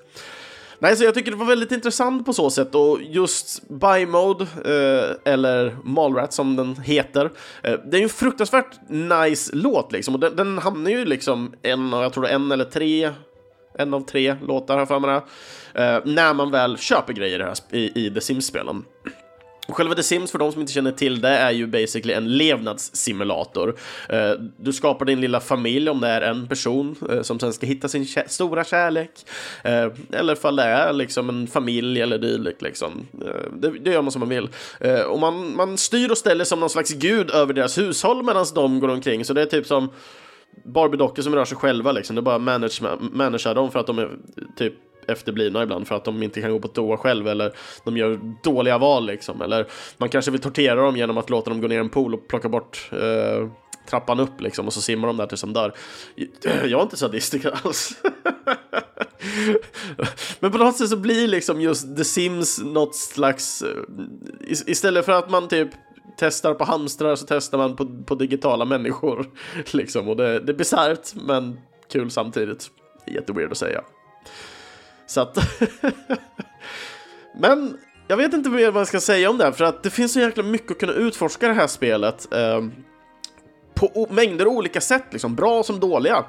[0.82, 4.44] Nej, så jag tycker det var väldigt intressant på så sätt och just Buy Mode,
[4.44, 7.26] eh, eller Malrat som den heter,
[7.64, 11.54] eh, det är ju en fruktansvärt nice låt liksom och den, den hamnar ju liksom
[11.62, 13.12] en av, jag tror en eller tre,
[13.78, 15.16] en av tre låtar här för mig,
[15.74, 18.84] eh, när man väl köper grejer i, här, i, i The Sims-spelen.
[19.68, 23.76] Själva The Sims, för de som inte känner till det, är ju basically en levnadssimulator.
[24.10, 27.66] Eh, du skapar din lilla familj om det är en person eh, som sen ska
[27.66, 29.12] hitta sin kä stora kärlek.
[29.64, 32.62] Eh, eller ifall det är liksom en familj eller dylikt.
[32.62, 33.08] Liksom.
[33.54, 34.50] Det, det, gör man som man vill.
[35.08, 38.80] Och man, man styr och ställer som någon slags gud över deras hushåll medan de
[38.80, 39.26] går omkring.
[39.26, 39.90] Så det är typ som
[40.66, 42.16] Barbie-dockor som rör sig själva liksom.
[42.16, 44.10] Det är bara manage, managea dem för att de är
[44.58, 44.74] typ
[45.08, 47.54] efterblivna ibland för att de inte kan gå på toa själv eller
[47.86, 49.42] de gör dåliga val liksom.
[49.42, 52.14] Eller man kanske vill tortera dem genom att låta dem gå ner i en pool
[52.14, 53.48] och plocka bort eh,
[53.90, 55.74] trappan upp liksom och så simmar de där tills de dör.
[56.44, 57.94] Jag är inte sadistisk alls.
[60.40, 63.62] Men på något sätt så blir liksom just The Sims något slags...
[63.62, 63.70] Eh,
[64.68, 65.70] istället för att man typ
[66.18, 69.30] testar på hamstrar så testar man på, på digitala människor.
[69.72, 70.10] Liksom.
[70.10, 71.60] Och det, det är bisarrt men
[71.92, 72.72] kul samtidigt.
[73.08, 73.82] Jätteweird att säga.
[75.12, 75.38] Så att...
[77.40, 79.90] men jag vet inte mer vad jag ska säga om det, här för att det
[79.90, 82.34] finns så jäkla mycket att kunna utforska det här spelet.
[82.34, 82.62] Eh,
[83.74, 86.26] på mängder av olika sätt, liksom, bra som dåliga.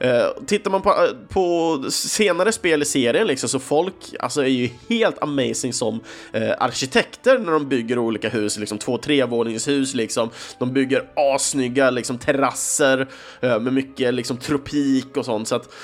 [0.00, 4.46] Eh, tittar man på, eh, på, senare spel i serien liksom, så folk alltså, är
[4.46, 6.00] ju helt amazing som
[6.32, 10.30] eh, arkitekter när de bygger olika hus, liksom två trevåningshus liksom.
[10.58, 13.08] De bygger assnygga liksom, terrasser
[13.40, 15.48] eh, med mycket liksom, tropik och sånt.
[15.48, 15.74] Så att,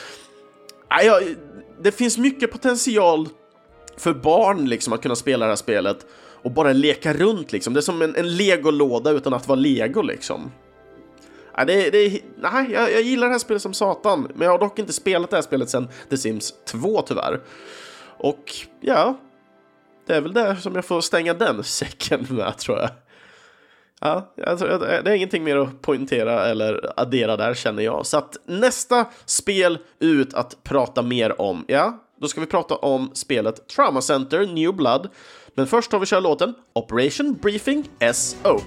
[0.89, 1.21] ja,
[1.83, 3.29] det finns mycket potential
[3.97, 6.07] för barn liksom att kunna spela det här spelet
[6.45, 7.75] och bara leka runt liksom.
[7.75, 10.53] Det är som en, en legolåda utan att vara lego liksom.
[11.57, 14.59] Ja, det, det, nej, jag, jag, gillar det här spelet som satan, men jag har
[14.59, 17.41] dock inte spelat det här spelet sedan The Sims 2 tyvärr.
[18.19, 19.19] Och ja,
[20.07, 22.91] det är väl det som jag får stänga den säcken med tror jag.
[24.01, 28.07] Ja, alltså, det är ingenting mer att poängtera eller addera där känner jag.
[28.07, 33.11] Så att nästa spel ut att prata mer om, ja, då ska vi prata om
[33.13, 35.09] spelet Trauma Center New Blood.
[35.55, 37.85] Men först har vi köra låten Operation Briefing
[38.15, 38.61] SO.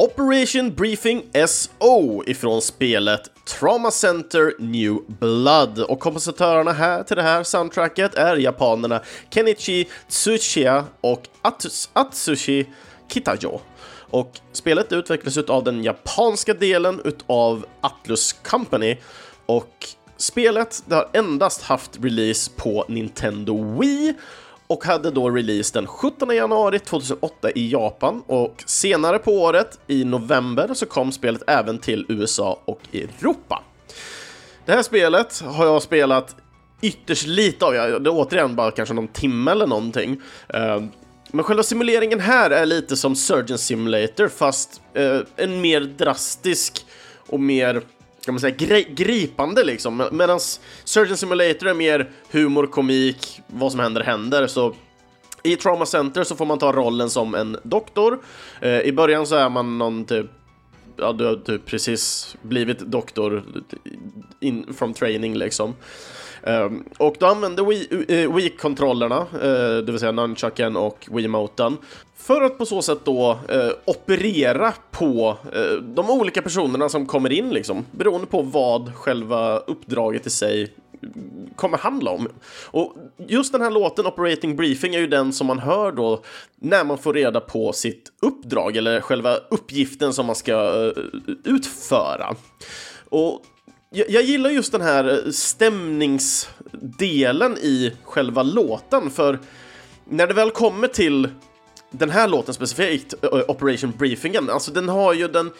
[0.00, 5.78] Operation Briefing SO ifrån spelet Trauma Center New Blood.
[5.78, 12.66] Och kompositörerna här till det här soundtracket är japanerna Kenichi Tsuchiya och Ats Atsushi
[13.12, 13.60] Kitajo.
[14.10, 18.96] Och spelet utvecklas av den japanska delen utav Atlus Company
[19.46, 19.86] och
[20.16, 24.14] spelet det har endast haft release på Nintendo Wii
[24.70, 30.04] och hade då release den 17 januari 2008 i Japan och senare på året, i
[30.04, 33.62] november, så kom spelet även till USA och Europa.
[34.64, 36.36] Det här spelet har jag spelat
[36.80, 40.20] ytterst lite av, det är återigen bara kanske någon timme eller någonting.
[40.48, 40.88] Ehm,
[41.32, 46.86] men själva simuleringen här är lite som Surgeon Simulator fast eh, en mer drastisk
[47.28, 47.82] och mer
[48.20, 50.08] ska man säga, gri gripande liksom.
[50.12, 50.40] Medan
[50.84, 54.46] Surgeon Simulator är mer humor, komik, vad som händer händer.
[54.46, 54.74] Så
[55.42, 58.18] i Trauma Center så får man ta rollen som en doktor.
[58.60, 60.26] Eh, I början så är man någon typ
[60.96, 63.44] ja, du har typ precis blivit doktor
[64.40, 65.74] in, from training liksom.
[66.42, 67.62] Um, och då använder
[68.12, 71.76] eh, Wii-kontrollerna, uh, uh, det vill säga nunchucken och Wiimoten,
[72.22, 77.32] för att på så sätt då eh, operera på eh, de olika personerna som kommer
[77.32, 80.74] in, liksom, beroende på vad själva uppdraget i sig
[81.56, 82.28] kommer handla om.
[82.64, 82.96] Och
[83.26, 86.22] just den här låten, Operating Briefing, är ju den som man hör då
[86.56, 90.92] när man får reda på sitt uppdrag eller själva uppgiften som man ska eh,
[91.44, 92.34] utföra.
[93.08, 93.42] Och
[93.90, 99.38] jag, jag, gillar just den här eh, stämningsdelen i själva låten, för
[100.04, 101.28] när det väl kommer till
[101.90, 105.50] den här låten specifikt, eh, Operation Briefingen, alltså den har ju den,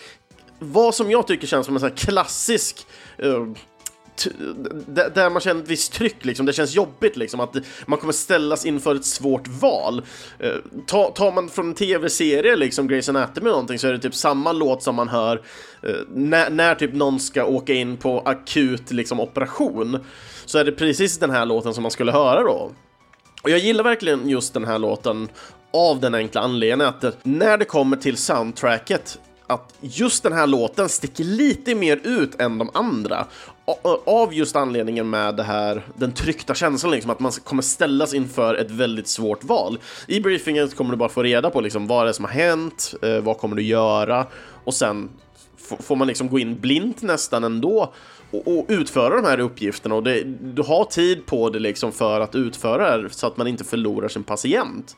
[0.58, 2.86] vad som jag tycker känns som en sån här klassisk
[3.24, 3.46] uh,
[5.14, 6.46] där man känner ett visst tryck, liksom.
[6.46, 7.56] det känns jobbigt liksom, att
[7.86, 10.02] man kommer ställas inför ett svårt val.
[10.38, 10.54] Eh,
[10.86, 14.14] tar, tar man från en tv-serie, liksom Grey's Anatomy eller någonting, så är det typ
[14.14, 15.42] samma låt som man hör
[15.82, 19.98] eh, när, när, typ någon ska åka in på akut liksom, operation.
[20.46, 22.70] Så är det precis den här låten som man skulle höra då.
[23.42, 25.28] Och jag gillar verkligen just den här låten
[25.72, 30.88] av den enkla anledningen att när det kommer till soundtracket att just den här låten
[30.88, 33.26] sticker lite mer ut än de andra.
[34.06, 38.54] Av just anledningen med det här, den tryckta känslan, liksom, att man kommer ställas inför
[38.54, 39.78] ett väldigt svårt val.
[40.06, 42.94] I briefingen kommer du bara få reda på liksom, vad det är som har hänt,
[43.02, 44.26] eh, vad kommer du göra
[44.64, 45.08] och sen
[45.80, 47.92] får man liksom gå in blint nästan ändå
[48.30, 52.20] och, och utföra de här uppgifterna och det, du har tid på det liksom för
[52.20, 54.96] att utföra det så att man inte förlorar sin patient.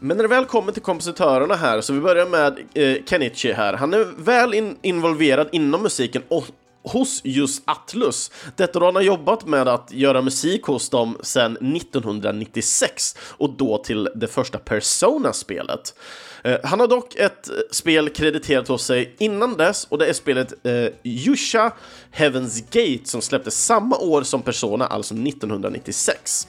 [0.00, 3.72] Men när det väl kommer till kompositörerna här, så vi börjar med eh, Kenichi här.
[3.72, 6.46] Han är väl in involverad inom musiken och
[6.82, 8.30] hos just Atlus.
[8.56, 13.78] Detta då han har jobbat med att göra musik hos dem sedan 1996 och då
[13.78, 15.94] till det första Persona-spelet.
[16.42, 20.12] Eh, han har dock ett eh, spel krediterat hos sig innan dess och det är
[20.12, 21.72] spelet eh, Yusha
[22.12, 26.48] Heaven's Gate som släpptes samma år som Persona, alltså 1996.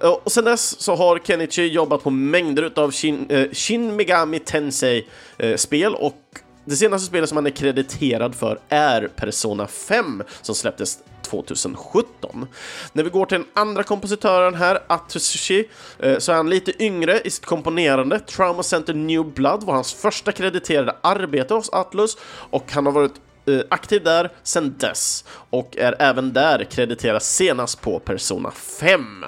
[0.00, 4.38] Eh, och sen dess så har Kenichi jobbat på mängder av Shin, eh, Shin Megami
[4.38, 6.20] Tensei-spel eh, och
[6.64, 12.46] det senaste spelet som han är krediterad för är Persona 5 som släpptes 2017.
[12.92, 15.68] När vi går till den andra kompositören här, Atsushi,
[15.98, 18.20] eh, så är han lite yngre i sitt komponerande.
[18.20, 22.16] Trauma Center New Blood var hans första krediterade arbete hos Atlus
[22.50, 23.14] och han har varit
[23.46, 29.24] eh, aktiv där sedan dess och är även där krediterad senast på Persona 5.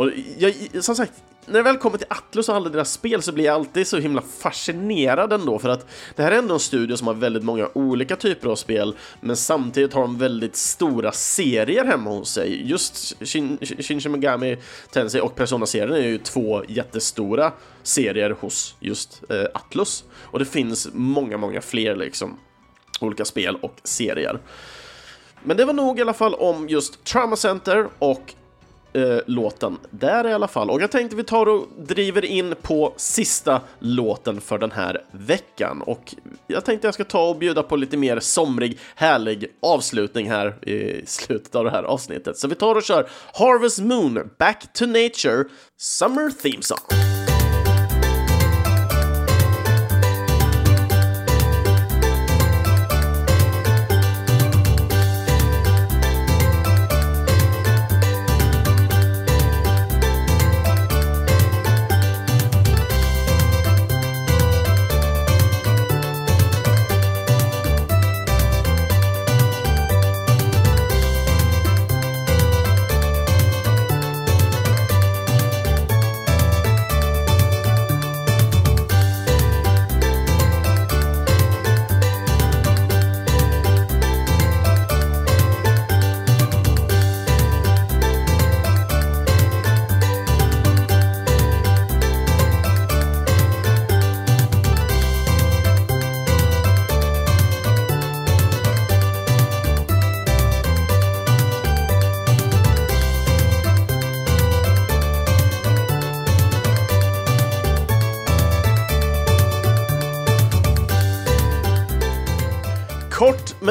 [0.00, 1.12] Och jag, som sagt,
[1.46, 3.98] när det väl kommer till Atlus och alla deras spel så blir jag alltid så
[3.98, 5.86] himla fascinerad ändå för att
[6.16, 9.36] det här är ändå en studio som har väldigt många olika typer av spel men
[9.36, 12.70] samtidigt har de väldigt stora serier hemma hos sig.
[12.70, 14.56] Just Shin, Shin Megami
[14.92, 20.88] Tensei och Persona-serien är ju två jättestora serier hos just eh, Atlus och det finns
[20.92, 22.38] många, många fler liksom
[23.00, 24.40] olika spel och serier.
[25.42, 28.34] Men det var nog i alla fall om just Trauma Center och
[28.92, 30.70] eh, låten där i alla fall.
[30.70, 35.82] Och jag tänkte vi tar och driver in på sista låten för den här veckan.
[35.82, 36.14] Och
[36.46, 41.06] jag tänkte jag ska ta och bjuda på lite mer somrig, härlig avslutning här i
[41.06, 42.38] slutet av det här avsnittet.
[42.38, 45.44] Så vi tar och kör Harvest Moon, Back to Nature,
[45.76, 47.09] Summer Theme Song.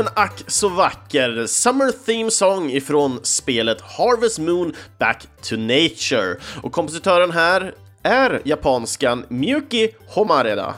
[0.04, 6.36] Men ack så vacker Summer Theme Song ifrån spelet Harvest Moon Back to Nature.
[6.62, 7.74] Och kompositören här
[8.04, 10.74] är japanskan Miyuki Homareda.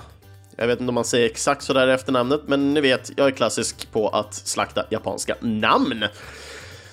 [0.55, 3.31] Jag vet inte om man säger exakt sådär efter namnet, men ni vet, jag är
[3.31, 6.05] klassisk på att slakta japanska namn.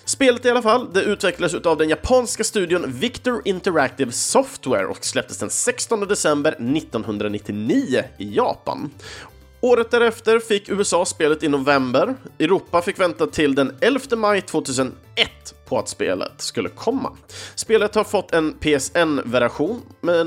[0.04, 5.38] Spelet i alla fall, det utvecklades av den japanska studion Victor Interactive Software och släpptes
[5.38, 8.90] den 16 december 1999 i Japan.
[9.60, 12.14] Året därefter fick USA spelet i november.
[12.38, 14.94] Europa fick vänta till den 11 maj 2001
[15.64, 17.16] på att spelet skulle komma.
[17.54, 19.82] Spelet har fått en PSN-version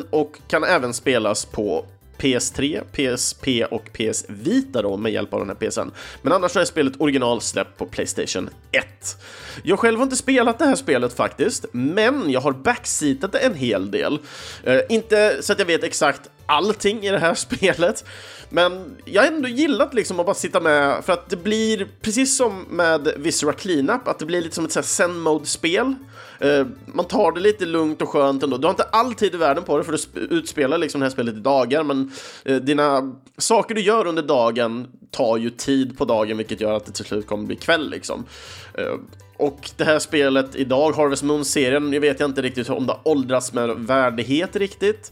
[0.09, 1.85] och kan även spelas på
[2.17, 5.91] PS3, PSP och PS Vita då med hjälp av den här PSN.
[6.21, 8.85] Men annars är spelet original släppt på Playstation 1.
[9.63, 13.55] Jag själv har inte spelat det här spelet faktiskt, men jag har backseatat det en
[13.55, 14.19] hel del.
[14.63, 18.05] Eh, inte så att jag vet exakt allting i det här spelet.
[18.53, 22.37] Men jag har ändå gillat liksom att bara sitta med, för att det blir precis
[22.37, 25.95] som med Viscera Cleanup, att det blir lite som ett Zen Mode-spel.
[26.43, 28.57] Uh, eh, man tar det lite lugnt och skönt ändå.
[28.57, 31.11] Du har inte all tid i världen på det för du utspelar liksom det här
[31.11, 32.11] spelet i dagar, men
[32.49, 36.85] uh, dina saker du gör under dagen tar ju tid på dagen, vilket gör att
[36.85, 38.25] det till slut kommer bli kväll liksom.
[38.79, 38.99] Uh,
[39.37, 43.53] och det här spelet idag, Harvest Moon-serien, jag vet jag inte riktigt om det åldras
[43.53, 45.11] med värdighet riktigt.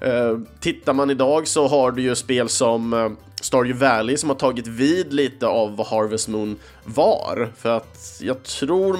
[0.00, 4.36] Eh, tittar man idag så har du ju spel som eh, Stardew Valley som har
[4.36, 7.52] tagit vid lite av vad Harvest Moon var.
[7.56, 8.98] För att jag tror,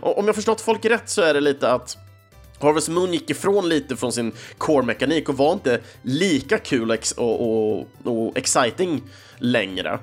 [0.00, 1.96] om jag förstått folk rätt så är det lite att
[2.60, 7.86] Harvest Moon gick ifrån lite från sin core-mekanik och var inte lika kul och, och,
[8.04, 9.02] och exciting
[9.38, 9.98] längre.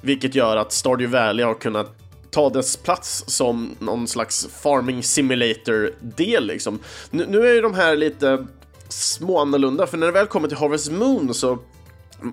[0.00, 1.96] Vilket gör att Stardew Valley har kunnat
[2.30, 6.78] ta dess plats som någon slags farming simulator-del liksom.
[7.10, 8.46] Nu, nu är ju de här lite
[8.92, 11.58] små annorlunda, för när det väl kommer till Harvest Moon så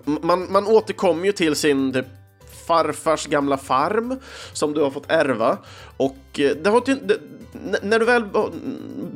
[0.06, 2.06] man, man återkommer ju till sin typ,
[2.68, 4.20] farfars gamla farm
[4.54, 5.58] som du har fått ärva
[5.98, 7.20] och eh, det har det,
[7.82, 8.24] när du väl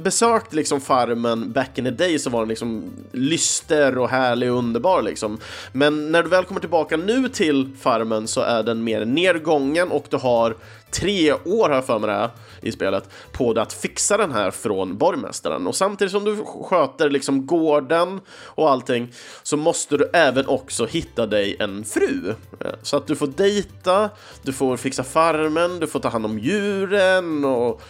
[0.04, 4.58] besökt liksom farmen back in the day så var den liksom lyster och härlig och
[4.58, 5.38] underbar liksom.
[5.72, 10.06] Men när du väl kommer tillbaka nu till farmen så är den mer nedgången och
[10.10, 10.56] du har
[10.92, 12.30] tre år, har jag för mig det
[12.62, 15.68] i spelet, på dig att fixa den här från borgmästaren.
[15.68, 19.14] Och samtidigt som du sköter liksom gården och allting
[19.44, 22.36] så måste du även också hitta dig en fru.
[22.60, 24.10] Eh, så att du får dejta,
[24.42, 27.82] du får fixa farmen, du får ta hand om djuren och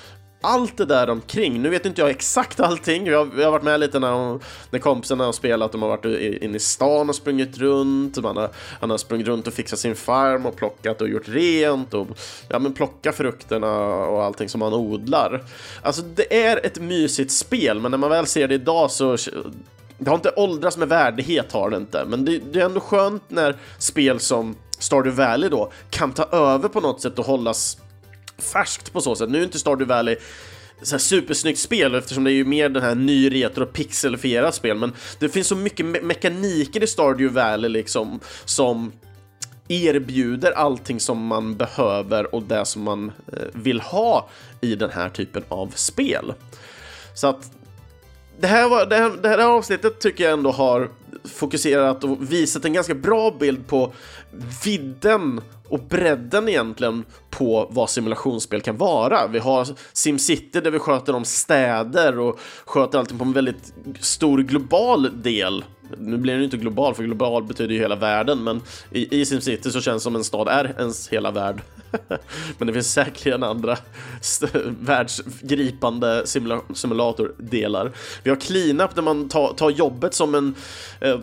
[0.41, 1.61] allt det där omkring.
[1.61, 3.07] Nu vet inte jag exakt allting.
[3.07, 4.39] Jag, jag har varit med lite när,
[4.69, 5.71] när kompisarna har spelat.
[5.71, 6.05] De har varit
[6.41, 8.17] inne i stan och sprungit runt.
[8.17, 11.93] Man har, han har sprungit runt och fixat sin farm och plockat och gjort rent
[11.93, 12.07] och
[12.47, 15.43] ja, men plocka frukterna och allting som man odlar.
[15.81, 19.17] Alltså, det är ett mysigt spel, men när man väl ser det idag så
[19.97, 23.23] det har inte åldrats med värdighet har det inte, men det, det är ändå skönt
[23.27, 27.77] när spel som Stardew Valley då kan ta över på något sätt och hållas
[28.41, 29.29] färskt på så sätt.
[29.29, 30.15] Nu är inte Stardew Valley
[30.81, 34.77] så här supersnyggt spel eftersom det är ju mer den här ny retro pixelifierat spel
[34.77, 38.91] men det finns så mycket me mekaniker i Stardew Valley liksom som
[39.67, 44.29] erbjuder allting som man behöver och det som man eh, vill ha
[44.61, 46.33] i den här typen av spel.
[47.15, 47.51] Så att
[48.39, 50.89] det här, var, det, här, det här avsnittet tycker jag ändå har
[51.23, 53.93] fokuserat och visat en ganska bra bild på
[54.65, 59.27] vidden och bredden egentligen på vad simulationsspel kan vara.
[59.27, 64.37] Vi har SimCity där vi sköter om städer och sköter allting på en väldigt stor
[64.37, 65.63] global del.
[65.97, 68.61] Nu blir den ju inte global, för global betyder ju hela världen, men
[68.91, 71.61] i, i SimCity så känns det som en stad är ens hela värld.
[72.57, 73.77] men det finns säkerligen andra
[74.65, 77.91] världsgripande simula simulatordelar.
[78.23, 80.55] Vi har cleanup där man tar, tar jobbet som en
[80.99, 81.19] eh,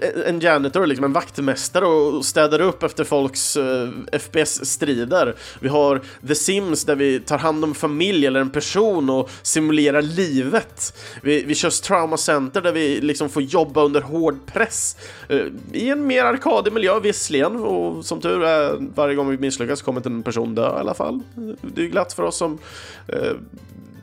[0.00, 5.34] Eh, en janitor, liksom en vaktmästare och städar upp efter folks eh, uh, FPS-strider.
[5.60, 10.02] Vi har The Sims där vi tar hand om familj eller en person och simulerar
[10.02, 10.98] livet.
[11.22, 14.96] Vi, vi kör Trauma Center där vi liksom får jobba under hård press
[15.30, 19.82] uh, i en mer arkadig miljö visserligen och som tur är varje gång vi misslyckas
[19.82, 21.20] kommer inte en person dö i alla fall.
[21.60, 22.58] Det är glatt för oss som
[23.12, 23.32] uh,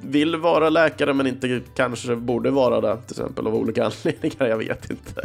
[0.01, 4.57] vill vara läkare men inte kanske borde vara det till exempel av olika anledningar, jag
[4.57, 5.21] vet inte.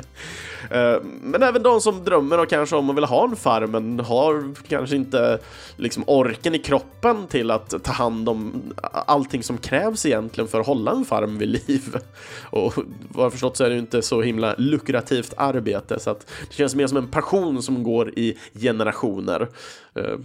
[0.70, 4.00] Eh, men även de som drömmer och kanske om att vilja ha en farm men
[4.00, 5.38] har kanske inte
[5.76, 10.66] liksom orken i kroppen till att ta hand om allting som krävs egentligen för att
[10.66, 11.96] hålla en farm vid liv.
[12.42, 12.74] Och
[13.08, 16.54] vad jag förstått så är det ju inte så himla lukrativt arbete så att det
[16.54, 19.48] känns mer som en passion som går i generationer
[19.94, 20.18] eh,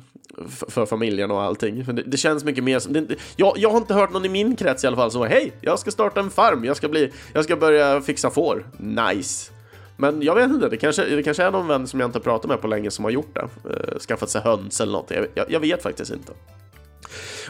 [0.67, 1.86] för familjen och allting.
[1.95, 2.93] Det, det känns mycket mer som...
[2.93, 5.51] Det, jag, jag har inte hört någon i min krets i alla fall som hej,
[5.61, 8.65] jag ska starta en farm, jag ska, bli, jag ska börja fixa får.
[8.77, 9.51] Nice.
[9.97, 12.49] Men jag vet inte, det kanske, det kanske är någon vän som jag inte pratat
[12.49, 13.69] med på länge som har gjort det.
[13.69, 15.11] Eh, skaffat sig höns eller något.
[15.11, 16.32] Jag, jag, jag vet faktiskt inte.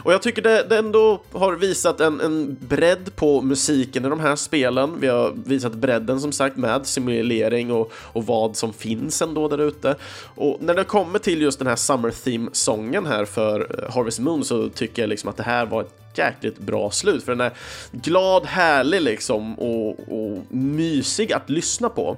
[0.02, 4.20] Och jag tycker det, det ändå har visat en, en bredd på musiken i de
[4.20, 5.00] här spelen.
[5.00, 9.58] Vi har visat bredden som sagt med simulering och, och vad som finns ändå där
[9.58, 9.96] ute.
[10.34, 14.44] Och när det kommer till just den här Summer Theme-sången här för eh, Harvest Moon
[14.44, 17.52] så tycker jag liksom att det här var ett jäkligt bra slut för den är
[17.92, 22.16] glad, härlig liksom och, och mysig att lyssna på.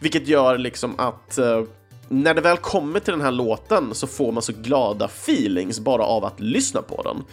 [0.00, 1.62] Vilket gör liksom att uh,
[2.12, 6.02] när det väl kommer till den här låten så får man så glada feelings bara
[6.02, 7.24] av att lyssna på den.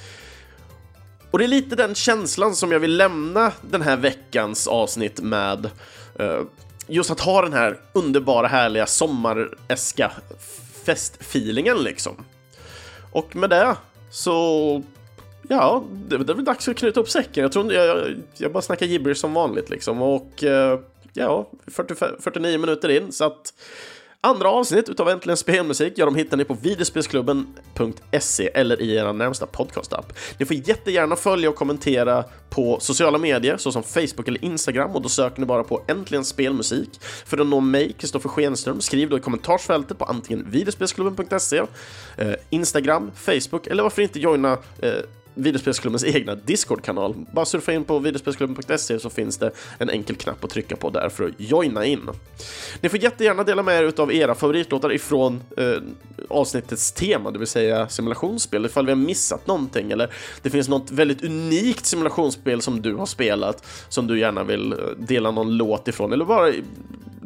[1.32, 5.70] Och det är lite den känslan som jag vill lämna den här veckans avsnitt med.
[6.20, 6.42] Eh,
[6.88, 10.12] just att ha den här underbara, härliga, sommareska
[10.86, 12.16] festfeelingen liksom.
[13.12, 13.76] Och med det
[14.10, 14.84] så
[15.50, 17.42] Ja, det, det är väl dags att knyta upp säcken.
[17.42, 20.80] Jag tror jag, jag, jag bara snackar gibberish som vanligt liksom och eh,
[21.14, 23.54] ja, 45, 49 minuter in, så att
[24.22, 29.46] Andra avsnitt utav Äntligen Spelmusik, ja, de hittar ni på videospelsklubben.se eller i er närmsta
[29.46, 30.14] podcastapp.
[30.38, 35.10] Ni får jättegärna följa och kommentera på sociala medier såsom Facebook eller Instagram och då
[35.10, 36.90] söker ni bara på Äntligen Spelmusik.
[37.02, 41.62] För att nå mig, Kristoffer Schenström, skriv då i kommentarsfältet på antingen videospelsklubben.se,
[42.18, 44.92] eh, Instagram, Facebook eller varför inte joina eh,
[45.38, 47.16] videospelsklubbens egna Discord-kanal.
[47.32, 51.10] Bara surfa in på videospelsklubben.se så finns det en enkel knapp att trycka på där
[51.10, 52.10] för att joina in.
[52.82, 55.78] Ni får jättegärna dela med er av era favoritlåtar ifrån eh,
[56.30, 60.92] avsnittets tema, det vill säga simulationsspel, ifall vi har missat någonting eller det finns något
[60.92, 65.88] väldigt unikt simulationsspel som du har spelat som du gärna vill eh, dela någon låt
[65.88, 66.54] ifrån eller bara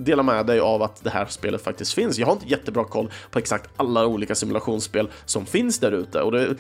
[0.03, 2.17] dela med dig av att det här spelet faktiskt finns.
[2.17, 6.31] Jag har inte jättebra koll på exakt alla olika simulationsspel som finns där ute och
[6.31, 6.55] det,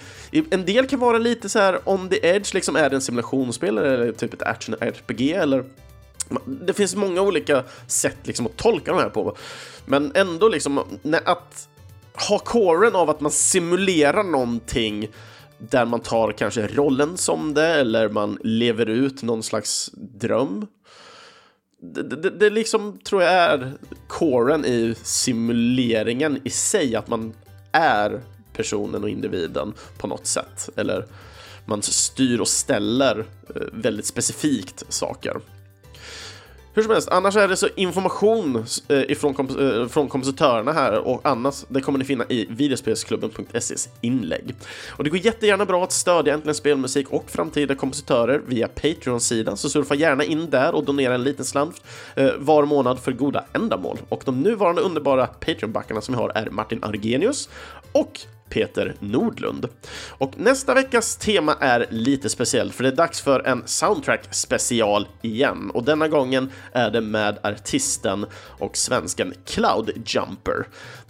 [0.51, 3.77] en del kan vara lite så här on the edge, liksom är det en simulationsspel
[3.77, 5.65] eller typ ett action RPG eller
[6.45, 9.35] det finns många olika sätt liksom att tolka de här på,
[9.85, 10.77] men ändå liksom
[11.25, 11.69] att
[12.29, 15.07] ha kåren av att man simulerar någonting
[15.57, 20.67] där man tar kanske rollen som det eller man lever ut någon slags dröm
[21.81, 23.73] det, det, det liksom tror jag är
[24.07, 27.33] coren i simuleringen i sig, att man
[27.71, 28.21] är
[28.53, 30.69] personen och individen på något sätt.
[30.75, 31.05] Eller
[31.65, 33.19] man styr och ställer
[33.55, 35.41] eh, väldigt specifikt saker.
[36.73, 40.99] Hur som helst, annars är det så information eh, ifrån komp eh, från kompositörerna här
[40.99, 44.55] och annars det kommer ni finna i videospelsklubben.ses inlägg.
[44.89, 49.69] Och det går jättegärna bra att stödja Äntligen Spelmusik och framtida kompositörer via Patreon-sidan, så
[49.69, 51.81] surfa gärna in där och donera en liten slant
[52.15, 53.97] eh, var månad för goda ändamål.
[54.09, 57.49] Och de nuvarande underbara Patreon-backarna som vi har är Martin Argenius
[57.91, 58.19] och
[58.51, 59.67] Peter Nordlund.
[60.09, 65.07] Och nästa veckas tema är lite speciellt för det är dags för en soundtrack special
[65.21, 70.67] igen och denna gången är det med artisten och svensken Cloud Jumper.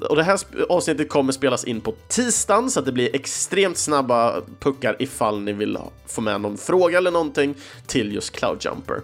[0.09, 0.39] Och det här
[0.69, 5.53] avsnittet kommer spelas in på tisdagen så att det blir extremt snabba puckar ifall ni
[5.53, 5.77] vill
[6.07, 7.55] få med någon fråga eller någonting
[7.87, 9.01] till just Cloud Jumper.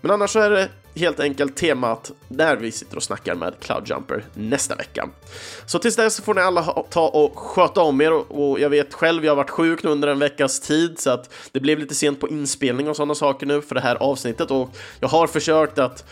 [0.00, 4.24] Men annars så är det helt enkelt temat där vi sitter och snackar med Cloudjumper
[4.34, 5.08] nästa vecka.
[5.66, 9.24] Så tills dess får ni alla ta och sköta om er och jag vet själv,
[9.24, 12.20] jag har varit sjuk nu under en veckas tid så att det blev lite sent
[12.20, 16.04] på inspelning och sådana saker nu för det här avsnittet och jag har försökt att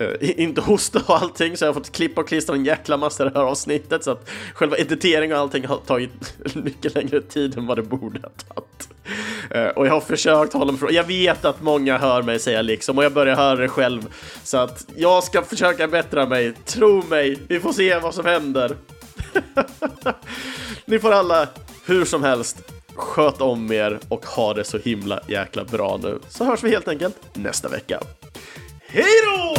[0.00, 3.24] Uh, inte hosta och allting så jag har fått klippa och klistra en jäkla massa
[3.24, 7.66] det här avsnittet så att själva editering och allting har tagit mycket längre tid än
[7.66, 8.88] vad det borde ha tagit.
[9.50, 12.62] Eh, och jag har försökt hålla mig från, jag vet att många hör mig säga
[12.62, 14.02] liksom och jag börjar höra det själv
[14.42, 18.76] så att jag ska försöka bättra mig, tro mig, vi får se vad som händer.
[20.84, 21.48] Ni får alla
[21.86, 22.56] hur som helst
[22.94, 26.88] sköt om er och ha det så himla jäkla bra nu så hörs vi helt
[26.88, 28.00] enkelt nästa vecka.
[28.86, 29.54] Hej då!